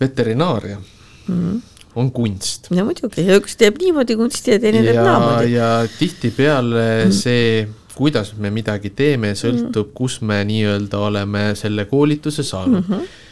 veterinaaria 0.00 0.78
mm. 0.78 1.34
-hmm 1.34 1.58
on 1.94 2.10
kunst. 2.14 2.68
no 2.70 2.84
muidugi, 2.86 3.24
üks 3.34 3.56
teeb 3.58 3.80
niimoodi 3.82 4.14
kunsti 4.18 4.54
ja 4.54 4.60
teine 4.62 4.78
ja, 4.84 4.92
teeb 4.92 5.00
naamoodi. 5.02 5.52
ja 5.56 5.70
tihtipeale 5.98 6.84
mm. 7.08 7.14
see 7.16 7.66
kuidas 8.00 8.32
me 8.40 8.52
midagi 8.54 8.94
teeme, 8.96 9.34
sõltub, 9.36 9.92
kus 9.96 10.20
me 10.24 10.40
nii-öelda 10.48 11.04
oleme 11.10 11.50
selle 11.58 11.84
koolituse 11.90 12.44
saanud 12.46 12.80
mm. 12.80 12.96
-hmm. 12.96 13.22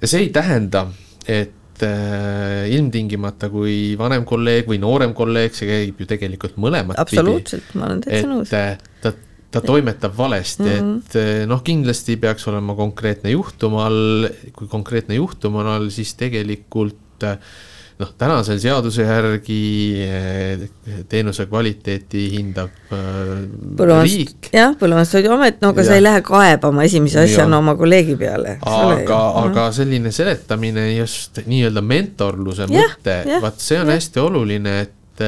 ja 0.00 0.10
see 0.10 0.24
ei 0.24 0.32
tähenda, 0.34 0.86
et 1.28 1.84
äh, 1.84 2.64
ilmtingimata, 2.72 3.50
kui 3.52 3.94
vanem 4.00 4.24
kolleeg 4.28 4.70
või 4.70 4.80
noorem 4.80 5.12
kolleeg, 5.14 5.56
see 5.56 5.68
käib 5.68 6.00
ju 6.00 6.08
tegelikult 6.08 6.56
mõlemat 6.56 7.00
absoluutselt, 7.00 7.74
ma 7.76 7.90
olen 7.90 8.04
täitsa 8.06 8.30
nõus. 8.32 8.52
Äh, 8.56 8.78
ta, 9.04 9.12
ta 9.52 9.64
toimetab 9.64 10.16
valesti 10.16 10.64
mm, 10.64 10.78
-hmm. 10.78 10.98
et 11.04 11.18
äh, 11.20 11.46
noh, 11.50 11.62
kindlasti 11.64 12.16
peaks 12.16 12.48
olema 12.48 12.76
konkreetne 12.78 13.36
juhtum 13.36 13.76
all, 13.82 14.30
kui 14.56 14.70
konkreetne 14.72 15.20
juhtum 15.20 15.60
on 15.60 15.74
all, 15.76 15.90
siis 15.92 16.14
tegelikult 16.16 17.28
äh, 17.28 17.36
noh, 17.98 18.10
tänase 18.18 18.58
seaduse 18.62 19.02
järgi 19.02 19.62
eh, 20.04 20.60
teenuse 21.10 21.48
kvaliteeti 21.50 22.24
hindab 22.36 22.92
äh, 22.94 24.02
riik. 24.04 24.50
jah, 24.54 24.74
Põllumajandus-Toiduamet, 24.78 25.58
no 25.62 25.72
aga 25.74 25.86
sa 25.86 25.96
ei 25.98 26.04
lähe 26.04 26.22
kaebama 26.26 26.86
esimese 26.86 27.24
asjana 27.24 27.58
oma 27.58 27.74
kolleegi 27.78 28.14
peale. 28.20 28.58
aga, 28.62 29.20
aga 29.42 29.66
selline 29.74 30.12
seletamine 30.14 30.86
just 30.94 31.42
nii-öelda 31.46 31.82
mentorluse 31.82 32.68
ja, 32.68 32.86
mõte, 32.86 33.18
vaat 33.42 33.66
see 33.66 33.80
on 33.82 33.90
ja. 33.90 33.98
hästi 33.98 34.22
oluline, 34.22 34.78
et, 34.86 35.26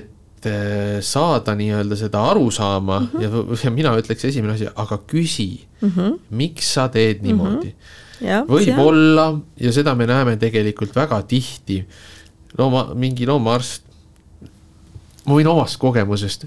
et 0.00 0.48
eh, 0.48 0.98
saada 1.04 1.56
nii-öelda 1.60 1.98
seda 2.00 2.24
arusaama 2.32 3.00
mm 3.00 3.08
-hmm. 3.12 3.24
ja, 3.24 3.64
ja 3.66 3.74
mina 3.74 3.96
ütleks 4.00 4.24
esimene 4.32 4.56
asi, 4.56 4.68
aga 4.74 5.02
küsi 5.06 5.66
mm, 5.80 5.90
-hmm. 5.96 6.20
miks 6.30 6.74
sa 6.74 6.88
teed 6.88 7.20
niimoodi 7.26 7.74
mm. 7.74 7.76
-hmm 7.76 8.08
võib-olla 8.48 9.26
ja 9.60 9.72
seda 9.72 9.94
me 9.96 10.06
näeme 10.08 10.36
tegelikult 10.40 10.94
väga 10.96 11.22
tihti. 11.28 11.80
looma, 12.58 12.90
mingi 12.94 13.26
loomaarst, 13.26 13.84
ma 15.26 15.36
võin 15.36 15.46
omast 15.46 15.78
kogemusest 15.80 16.46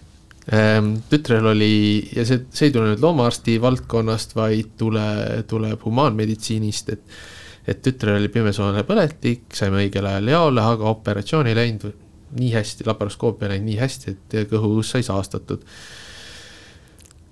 ähm,. 0.53 0.97
tütrel 1.09 1.45
oli 1.53 2.09
ja 2.15 2.25
see, 2.25 2.45
see 2.51 2.69
ei 2.69 2.75
tule 2.75 2.91
nüüd 2.91 3.03
loomaarsti 3.03 3.59
valdkonnast, 3.61 4.35
vaid 4.35 4.75
tule, 4.77 5.05
tuleb 5.47 5.85
humaanmeditsiinist, 5.85 6.89
et 6.89 7.23
et 7.63 7.79
tütrel 7.79 8.17
oli 8.19 8.27
pimesoone 8.27 8.81
põletik, 8.83 9.45
saime 9.55 9.85
õigel 9.85 10.03
ajal 10.09 10.31
jaole, 10.33 10.63
aga 10.73 10.89
operatsioon 10.89 11.47
ei 11.47 11.55
läinud 11.55 11.93
nii 12.35 12.49
hästi, 12.51 12.83
laparoskoopia 12.89 13.53
läinud 13.53 13.69
nii 13.69 13.77
hästi, 13.79 14.11
et 14.11 14.35
kõhuõõs 14.51 14.89
sai 14.95 15.05
saastatud. 15.05 15.63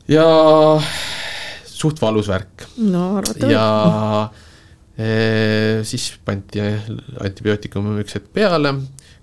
ja 0.08 0.26
suht 1.82 2.02
valus 2.02 2.30
värk. 2.32 2.68
no 2.78 3.16
arvatavasti. 3.20 3.54
ja 3.54 4.30
e, 4.98 5.84
siis 5.88 6.12
pandi 6.26 6.62
antibiootikum 6.62 7.94
üks 8.04 8.18
hetk 8.20 8.32
peale, 8.36 8.76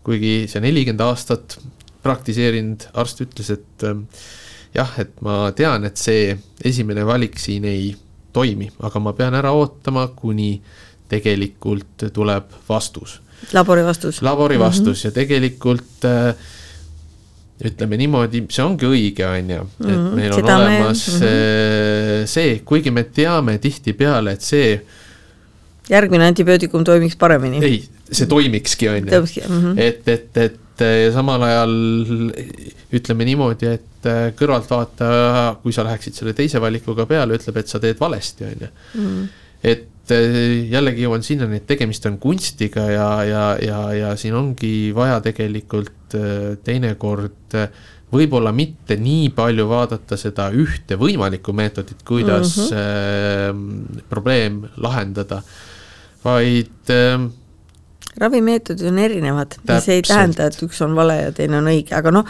kuigi 0.06 0.48
see 0.50 0.62
nelikümmend 0.64 1.06
aastat 1.06 1.58
praktiseerinud 2.04 2.90
arst 2.98 3.22
ütles, 3.24 3.52
et 3.54 3.86
e, 3.86 3.94
jah, 4.76 4.92
et 5.00 5.14
ma 5.24 5.48
tean, 5.56 5.86
et 5.88 6.00
see 6.00 6.34
esimene 6.66 7.06
valik 7.08 7.38
siin 7.40 7.66
ei 7.68 7.92
toimi, 8.34 8.68
aga 8.84 9.02
ma 9.02 9.14
pean 9.16 9.36
ära 9.38 9.54
ootama, 9.56 10.08
kuni 10.16 10.58
tegelikult 11.08 12.08
tuleb 12.14 12.52
vastus. 12.68 13.20
labori 13.54 13.84
vastus. 13.86 14.22
labori 14.22 14.58
vastus 14.58 14.84
mm 14.84 14.92
-hmm. 14.92 15.04
ja 15.04 15.10
tegelikult 15.12 16.04
äh, 16.04 16.34
ütleme 17.58 17.98
niimoodi, 17.98 18.44
see 18.54 18.62
ongi 18.62 18.86
õige, 18.86 19.26
on 19.26 19.50
ju, 19.50 19.66
et 19.82 19.88
mhm. 19.88 20.14
meil 20.14 20.36
on 20.36 20.50
olemas 20.54 21.02
me... 21.08 21.18
mm 21.18 21.24
-hmm. 21.26 22.30
see, 22.30 22.60
kuigi 22.64 22.90
me 22.94 23.04
teame 23.04 23.58
tihtipeale, 23.58 24.36
et 24.38 24.42
see 24.46 24.80
järgmine 25.90 26.26
antibiootikum 26.26 26.84
toimiks 26.84 27.16
paremini. 27.16 27.64
ei, 27.64 27.82
see 28.10 28.26
toimikski, 28.26 28.88
on 28.88 29.08
ju. 29.08 29.26
Mhm. 29.48 29.78
et, 29.78 30.08
et, 30.08 30.36
et 30.36 30.60
ja 30.84 31.12
samal 31.12 31.42
ajal 31.42 31.74
ütleme 32.94 33.26
niimoodi, 33.28 33.72
et 33.78 34.08
äh, 34.08 34.28
kõrvaltvaataja, 34.38 35.58
kui 35.62 35.74
sa 35.74 35.84
läheksid 35.86 36.16
selle 36.18 36.34
teise 36.38 36.60
valikuga 36.62 37.06
peale, 37.08 37.38
ütleb, 37.38 37.60
et 37.60 37.68
sa 37.68 37.80
teed 37.82 38.00
valesti, 38.00 38.48
on 38.48 38.66
ju. 38.66 38.70
Et 39.62 40.14
äh, 40.14 40.70
jällegi 40.70 41.06
jõuan 41.06 41.22
sinnani, 41.22 41.62
et 41.62 41.66
tegemist 41.66 42.06
on 42.06 42.18
kunstiga 42.18 42.86
ja, 42.90 43.10
ja, 43.24 43.44
ja, 43.62 43.84
ja 43.92 44.16
siin 44.16 44.34
ongi 44.38 44.90
vaja 44.96 45.20
tegelikult 45.24 45.94
Äh, 46.14 46.56
teinekord 46.64 47.54
äh, 47.58 47.68
võib-olla 48.08 48.52
mitte 48.56 48.96
nii 48.96 49.28
palju 49.36 49.66
vaadata 49.68 50.16
seda 50.16 50.46
ühte 50.56 50.96
võimalikku 50.96 51.52
meetodit, 51.52 52.00
kuidas 52.08 52.54
mm 52.56 52.78
-hmm. 52.78 53.98
probleem 54.08 54.62
lahendada, 54.80 55.42
vaid 56.24 56.88
ravimeetodid 58.20 58.88
on 58.90 58.98
erinevad, 59.02 59.58
mis 59.68 59.88
ei 59.92 60.02
tähenda, 60.06 60.48
et 60.48 60.62
üks 60.66 60.80
on 60.84 60.96
vale 60.98 61.20
ja 61.22 61.34
teine 61.36 61.60
on 61.60 61.70
õige, 61.70 61.94
aga 61.98 62.12
noh, 62.14 62.26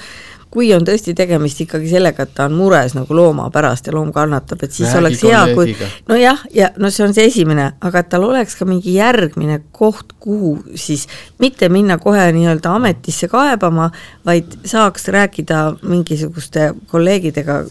kui 0.53 0.71
on 0.73 0.85
tõesti 0.87 1.13
tegemist 1.17 1.61
ikkagi 1.65 1.91
sellega, 1.91 2.25
et 2.25 2.33
ta 2.37 2.47
on 2.49 2.57
mures 2.57 2.95
nagu 2.97 3.17
looma 3.17 3.49
pärast 3.53 3.89
ja 3.89 3.95
loom 3.95 4.13
kannatab, 4.17 4.63
et 4.65 4.73
siis 4.73 4.89
Räägi 4.89 5.01
oleks 5.01 5.25
hea, 5.29 5.43
kui 5.55 5.75
nojah, 6.09 6.45
ja 6.55 6.71
no 6.81 6.91
see 6.95 7.05
on 7.05 7.13
see 7.17 7.29
esimene, 7.29 7.71
aga 7.85 8.03
et 8.03 8.09
tal 8.13 8.25
oleks 8.29 8.57
ka 8.59 8.69
mingi 8.69 8.97
järgmine 8.97 9.61
koht, 9.77 10.17
kuhu 10.21 10.55
siis 10.79 11.07
mitte 11.43 11.69
minna 11.73 11.99
kohe 12.01 12.31
nii-öelda 12.37 12.73
ametisse 12.81 13.29
kaebama, 13.33 13.91
vaid 14.29 14.57
saaks 14.69 15.11
rääkida 15.13 15.65
mingisuguste 15.83 16.73
kolleegidega 16.89 17.63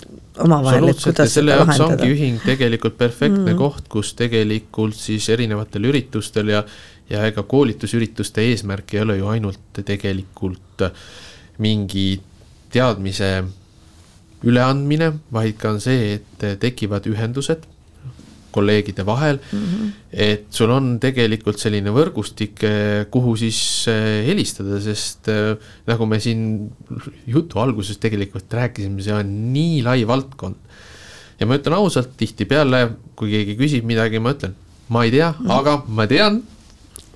omavahel, 0.45 0.91
et 0.91 1.01
kuidas 1.01 1.33
seda 1.33 1.57
lahendada. 1.63 1.97
ongi 1.97 2.13
ühing 2.13 2.37
tegelikult 2.45 2.97
perfektne 2.99 3.55
mm. 3.55 3.57
koht, 3.57 3.87
kus 3.89 4.13
tegelikult 4.17 4.97
siis 4.97 5.29
erinevatel 5.33 5.89
üritustel 5.89 6.53
ja 6.53 6.61
ja 7.09 7.23
ega 7.27 7.43
koolitusürituste 7.43 8.43
eesmärk 8.51 8.93
ei 8.93 9.01
ole 9.01 9.17
ju 9.17 9.29
ainult 9.31 9.81
tegelikult 9.85 10.83
mingi 11.63 12.19
teadmise 12.71 13.31
üleandmine, 14.45 15.13
vaid 15.33 15.57
ka 15.57 15.71
on 15.73 15.81
see, 15.81 16.17
et 16.19 16.45
tekivad 16.61 17.07
ühendused 17.09 17.65
kolleegide 18.57 19.05
vahel 19.05 19.39
mm. 19.39 19.63
-hmm. 19.63 19.89
et 20.11 20.45
sul 20.49 20.71
on 20.73 20.97
tegelikult 21.03 21.59
selline 21.61 21.93
võrgustik, 21.93 22.63
kuhu 23.13 23.35
siis 23.39 23.59
eh, 23.91 24.25
helistada, 24.27 24.79
sest 24.83 25.29
eh, 25.33 25.53
nagu 25.89 26.07
me 26.09 26.19
siin 26.23 26.69
jutu 27.27 27.61
alguses 27.63 27.99
tegelikult 28.01 28.53
rääkisime, 28.59 29.03
see 29.03 29.15
on 29.15 29.33
nii 29.53 29.81
lai 29.85 29.99
valdkond. 30.07 30.55
ja 31.39 31.45
ma 31.45 31.57
ütlen 31.59 31.77
ausalt, 31.77 32.15
tihtipeale, 32.17 32.81
kui 33.15 33.29
keegi 33.35 33.57
küsib 33.59 33.85
midagi, 33.85 34.19
ma 34.19 34.33
ütlen, 34.33 34.55
ma 34.89 35.03
ei 35.05 35.11
tea 35.13 35.31
mm, 35.31 35.45
-hmm. 35.45 35.59
aga 35.59 35.83
ma 35.87 36.07
tean. 36.07 36.41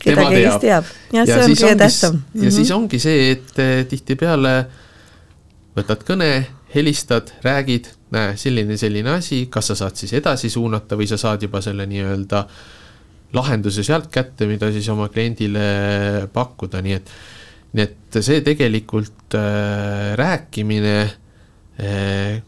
Keda 0.01 0.27
keegi 0.29 0.57
teab, 0.65 0.91
jah, 1.13 1.27
see 1.27 1.39
on 1.39 1.55
kõige 1.55 1.75
tähtsam. 1.83 2.15
ja 2.15 2.21
mm 2.33 2.41
-hmm. 2.45 2.55
siis 2.57 2.71
ongi 2.71 2.99
see, 2.99 3.31
et 3.31 3.59
eh, 3.59 3.85
tihtipeale 3.89 4.55
võtad 5.77 6.03
kõne, 6.07 6.31
helistad, 6.75 7.31
räägid, 7.43 7.87
näe, 8.11 8.35
selline, 8.39 8.77
selline 8.77 9.17
asi, 9.17 9.45
kas 9.51 9.71
sa 9.71 9.75
saad 9.75 9.95
siis 9.99 10.13
edasi 10.13 10.49
suunata 10.49 10.95
või 10.99 11.07
sa 11.07 11.17
saad 11.17 11.43
juba 11.43 11.61
selle 11.61 11.85
nii-öelda 11.87 12.45
lahenduse 13.33 13.83
sealt 13.83 14.09
kätte, 14.11 14.47
mida 14.47 14.71
siis 14.71 14.87
oma 14.91 15.07
kliendile 15.11 16.27
pakkuda, 16.33 16.81
nii 16.83 16.95
et, 16.97 17.11
nii 17.73 17.83
et 17.83 18.19
see 18.19 18.41
tegelikult 18.43 19.35
äh, 19.39 20.11
rääkimine 20.19 20.95
äh, 21.79 22.41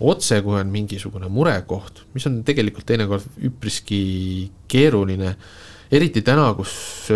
otse, 0.00 0.40
kui 0.44 0.56
on 0.60 0.72
mingisugune 0.72 1.28
murekoht, 1.32 2.04
mis 2.14 2.26
on 2.28 2.40
tegelikult 2.44 2.88
teinekord 2.88 3.40
üpriski 3.48 4.02
keeruline, 4.70 5.34
eriti 5.90 6.22
täna, 6.22 6.52
kus 6.54 6.70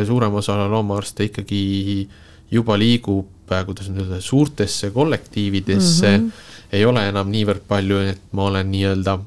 suurem 0.06 0.34
osa 0.34 0.56
loomaarste 0.68 1.28
ikkagi 1.30 2.08
juba 2.50 2.78
liigub 2.78 3.30
kuidas 3.44 3.90
nüüd 3.92 4.06
öelda, 4.06 4.20
suurtesse 4.20 4.90
kollektiividesse 4.90 6.18
mm 6.18 6.24
-hmm. 6.24 6.32
ei 6.72 6.84
ole 6.84 7.08
enam 7.08 7.30
niivõrd 7.30 7.66
palju, 7.68 7.98
et 7.98 8.20
ma 8.32 8.44
olen 8.44 8.70
nii-öelda 8.70 9.18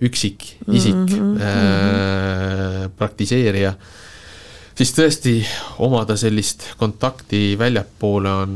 üksik 0.00 0.44
isik 0.72 0.94
mm, 0.94 1.06
-hmm. 1.08 1.40
äh, 1.42 2.90
praktiseerija, 2.96 3.74
siis 4.74 4.94
tõesti 4.94 5.46
omada 5.78 6.16
sellist 6.16 6.62
kontakti 6.76 7.56
väljapoole 7.58 8.30
on 8.30 8.52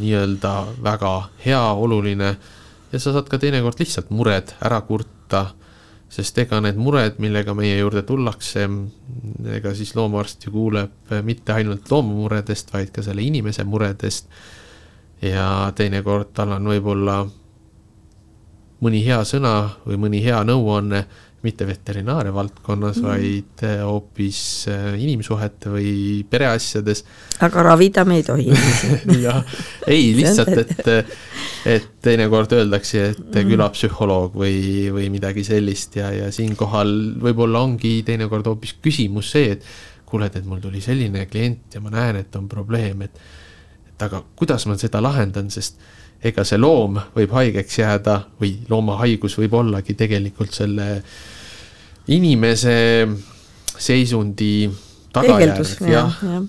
nii-öelda 0.00 0.66
väga 0.82 1.30
hea, 1.46 1.72
oluline 1.72 2.36
ja 2.92 2.98
sa 2.98 3.12
saad 3.12 3.28
ka 3.28 3.38
teinekord 3.38 3.78
lihtsalt 3.78 4.10
mured 4.10 4.50
ära 4.62 4.80
kurta, 4.80 5.46
sest 6.14 6.38
ega 6.44 6.60
need 6.62 6.78
mured, 6.78 7.16
millega 7.22 7.54
meie 7.58 7.78
juurde 7.80 8.04
tullakse, 8.06 8.68
ega 9.56 9.72
siis 9.74 9.94
loomaarst 9.98 10.46
ju 10.46 10.52
kuuleb 10.54 11.14
mitte 11.26 11.56
ainult 11.56 11.90
loomamuredest, 11.90 12.70
vaid 12.74 12.92
ka 12.94 13.02
selle 13.02 13.24
inimese 13.24 13.64
muredest. 13.66 14.28
ja 15.24 15.72
teinekord 15.74 16.34
tal 16.36 16.50
on 16.52 16.66
võib-olla 16.68 17.22
mõni 18.84 19.00
hea 19.06 19.22
sõna 19.24 19.54
või 19.86 19.96
mõni 20.02 20.20
hea 20.24 20.42
nõuanne 20.44 21.04
mitte 21.44 21.66
veterinaaria 21.68 22.34
valdkonnas 22.34 22.98
mm., 23.00 23.06
vaid 23.06 23.64
äh, 23.66 23.80
hoopis 23.84 24.40
äh, 24.72 24.90
inimsuhete 25.00 25.72
või 25.72 25.92
pereasjades. 26.30 27.04
aga 27.44 27.64
ravida 27.68 28.04
me 28.08 28.18
ei 28.20 28.26
tohi 28.26 28.48
jah, 29.26 29.40
ei 29.86 30.12
lihtsalt, 30.16 30.58
et, 30.64 30.84
et 31.76 31.88
teinekord 32.04 32.52
öeldakse, 32.56 33.06
et 33.14 33.24
mm. 33.24 33.48
külapsühholoog 33.52 34.36
või, 34.44 34.58
või 34.94 35.08
midagi 35.14 35.46
sellist 35.46 35.96
ja, 36.00 36.10
ja 36.14 36.32
siinkohal 36.34 36.94
võib-olla 37.24 37.64
ongi 37.64 37.98
teinekord 38.06 38.52
hoopis 38.52 38.76
küsimus 38.84 39.32
see, 39.36 39.56
et 39.56 39.72
kuule, 40.08 40.28
et 40.30 40.44
mul 40.46 40.62
tuli 40.62 40.82
selline 40.84 41.26
klient 41.30 41.74
ja 41.74 41.82
ma 41.84 41.92
näen, 41.94 42.22
et 42.24 42.36
on 42.38 42.48
probleem, 42.50 43.06
et 43.08 43.24
et 43.94 44.02
aga 44.02 44.24
kuidas 44.34 44.64
ma 44.66 44.74
seda 44.78 44.98
lahendan, 45.02 45.50
sest 45.54 45.78
ega 46.24 46.44
see 46.46 46.58
loom 46.58 46.98
võib 47.14 47.34
haigeks 47.36 47.78
jääda 47.78 48.16
või 48.40 48.56
loomahaigus 48.70 49.36
võib 49.38 49.54
ollagi 49.60 49.94
tegelikult 49.98 50.54
selle 50.56 50.88
inimese 52.12 52.76
seisundi 53.80 54.68
tagajärg, 55.14 55.62
jah 55.88 56.18
ja. 56.22 56.40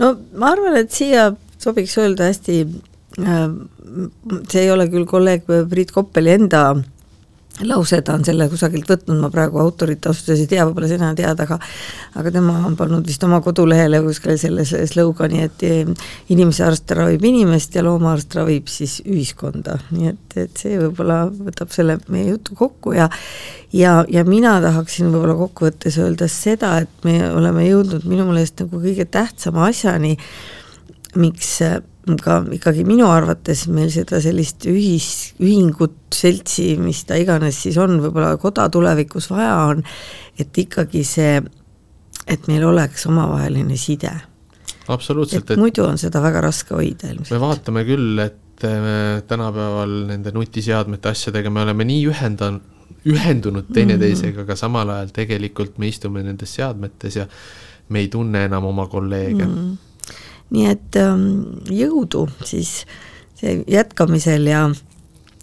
no 0.00 0.10
ma 0.38 0.52
arvan, 0.52 0.76
et 0.82 0.92
siia 0.94 1.30
sobiks 1.62 1.96
öelda 2.02 2.28
hästi 2.30 2.58
äh,, 3.22 3.46
see 4.50 4.64
ei 4.64 4.72
ole 4.74 4.88
küll 4.92 5.06
kolleeg 5.08 5.46
Priit 5.70 5.94
Koppeli 5.94 6.34
enda 6.34 6.64
lause, 7.60 8.00
ta 8.02 8.14
on 8.16 8.24
selle 8.24 8.46
kusagilt 8.50 8.88
võtnud, 8.88 9.18
ma 9.20 9.28
praegu 9.32 9.60
autorit 9.60 10.06
ausalt 10.08 10.30
öeldes 10.30 10.44
ei 10.46 10.50
tea, 10.50 10.64
võib-olla 10.66 10.88
sina 10.88 11.10
tead, 11.16 11.42
aga 11.44 11.58
aga 12.18 12.32
tema 12.32 12.54
on 12.66 12.76
pannud 12.78 13.06
vist 13.06 13.22
oma 13.26 13.42
kodulehele 13.44 14.00
kuskil 14.04 14.38
selle 14.40 14.64
slogani, 14.64 15.44
et 15.46 15.64
inimese 16.32 16.64
arst 16.66 16.94
ravib 16.96 17.24
inimest 17.28 17.76
ja 17.76 17.84
loomaarst 17.84 18.38
ravib 18.38 18.72
siis 18.72 19.00
ühiskonda, 19.04 19.78
nii 19.92 20.12
et, 20.14 20.38
et 20.46 20.64
see 20.64 20.80
võib-olla 20.80 21.26
võtab 21.28 21.74
selle 21.74 21.98
meie 22.08 22.32
jutu 22.32 22.56
kokku 22.58 22.96
ja 22.96 23.10
ja, 23.72 24.00
ja 24.08 24.24
mina 24.28 24.56
tahaksin 24.64 25.12
võib-olla 25.12 25.36
kokkuvõttes 25.44 26.00
öelda 26.00 26.28
seda, 26.32 26.78
et 26.82 27.06
me 27.08 27.18
oleme 27.30 27.68
jõudnud 27.68 28.08
minu 28.08 28.26
meelest 28.30 28.64
nagu 28.64 28.80
kõige 28.80 29.06
tähtsama 29.12 29.68
asjani, 29.68 30.16
miks 31.20 31.58
ka 32.02 32.40
ikkagi 32.56 32.84
minu 32.86 33.06
arvates 33.10 33.66
meil 33.70 33.90
seda 33.94 34.18
sellist 34.22 34.66
ühis, 34.70 35.32
ühingut, 35.42 35.94
seltsi, 36.14 36.74
mis 36.82 37.04
ta 37.06 37.18
iganes 37.20 37.60
siis 37.62 37.78
on, 37.80 38.00
võib-olla 38.02 38.34
koda 38.42 38.66
tulevikus 38.72 39.30
vaja 39.30 39.54
on, 39.70 39.82
et 40.38 40.58
ikkagi 40.64 41.04
see, 41.06 41.38
et 42.26 42.48
meil 42.50 42.66
oleks 42.66 43.06
omavaheline 43.10 43.78
side. 43.78 44.12
absoluutselt. 44.88 45.50
et 45.50 45.62
muidu 45.62 45.86
on 45.86 45.98
seda 45.98 46.22
väga 46.22 46.42
raske 46.48 46.74
hoida 46.74 47.12
ilmselt. 47.12 47.36
me 47.36 47.42
vaatame 47.44 47.84
küll, 47.86 48.18
et 48.18 48.66
me 48.66 49.22
tänapäeval 49.26 49.94
nende 50.10 50.34
nutiseadmete 50.34 51.14
asjadega 51.14 51.50
me 51.50 51.62
oleme 51.62 51.86
nii 51.86 52.02
ühendanud, 52.10 52.68
ühendunud 53.06 53.70
teineteisega 53.74 54.30
mm, 54.30 54.36
-hmm. 54.36 54.50
aga 54.50 54.56
samal 54.56 54.90
ajal 54.90 55.14
tegelikult 55.14 55.78
me 55.78 55.88
istume 55.88 56.22
nendes 56.22 56.54
seadmetes 56.54 57.16
ja 57.16 57.26
me 57.88 57.98
ei 57.98 58.08
tunne 58.08 58.44
enam 58.44 58.64
oma 58.64 58.86
kolleege 58.86 59.46
mm. 59.46 59.54
-hmm 59.54 59.91
nii 60.52 60.66
et 60.68 60.96
ähm, 61.00 61.26
jõudu 61.72 62.26
siis 62.44 62.82
jätkamisel 63.42 64.46
ja 64.46 64.66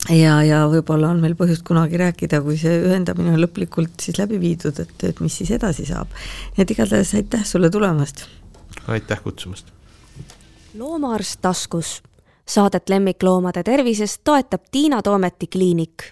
ja, 0.07 0.35
ja 0.45 0.59
võib-olla 0.71 1.09
on 1.11 1.19
meil 1.23 1.35
põhjust 1.39 1.65
kunagi 1.67 1.99
rääkida, 1.99 2.41
kui 2.45 2.57
see 2.59 2.77
ühendamine 2.85 3.33
on 3.33 3.41
lõplikult 3.43 3.99
siis 4.01 4.19
läbi 4.21 4.39
viidud, 4.41 4.79
et, 4.79 4.93
et 5.09 5.19
mis 5.23 5.35
siis 5.41 5.51
edasi 5.57 5.87
saab. 5.89 6.13
nii 6.55 6.63
et 6.63 6.75
igatahes 6.75 7.15
aitäh 7.19 7.43
sulle 7.45 7.69
tulemast! 7.73 8.25
aitäh 8.87 9.23
kutsumast! 9.23 9.73
loomaarst 10.77 11.41
taskus. 11.41 11.99
Saadet 12.49 12.89
lemmikloomade 12.89 13.61
tervisest 13.63 14.23
toetab 14.25 14.63
Tiina 14.71 15.03
Toometi 15.05 15.47
kliinik 15.47 16.03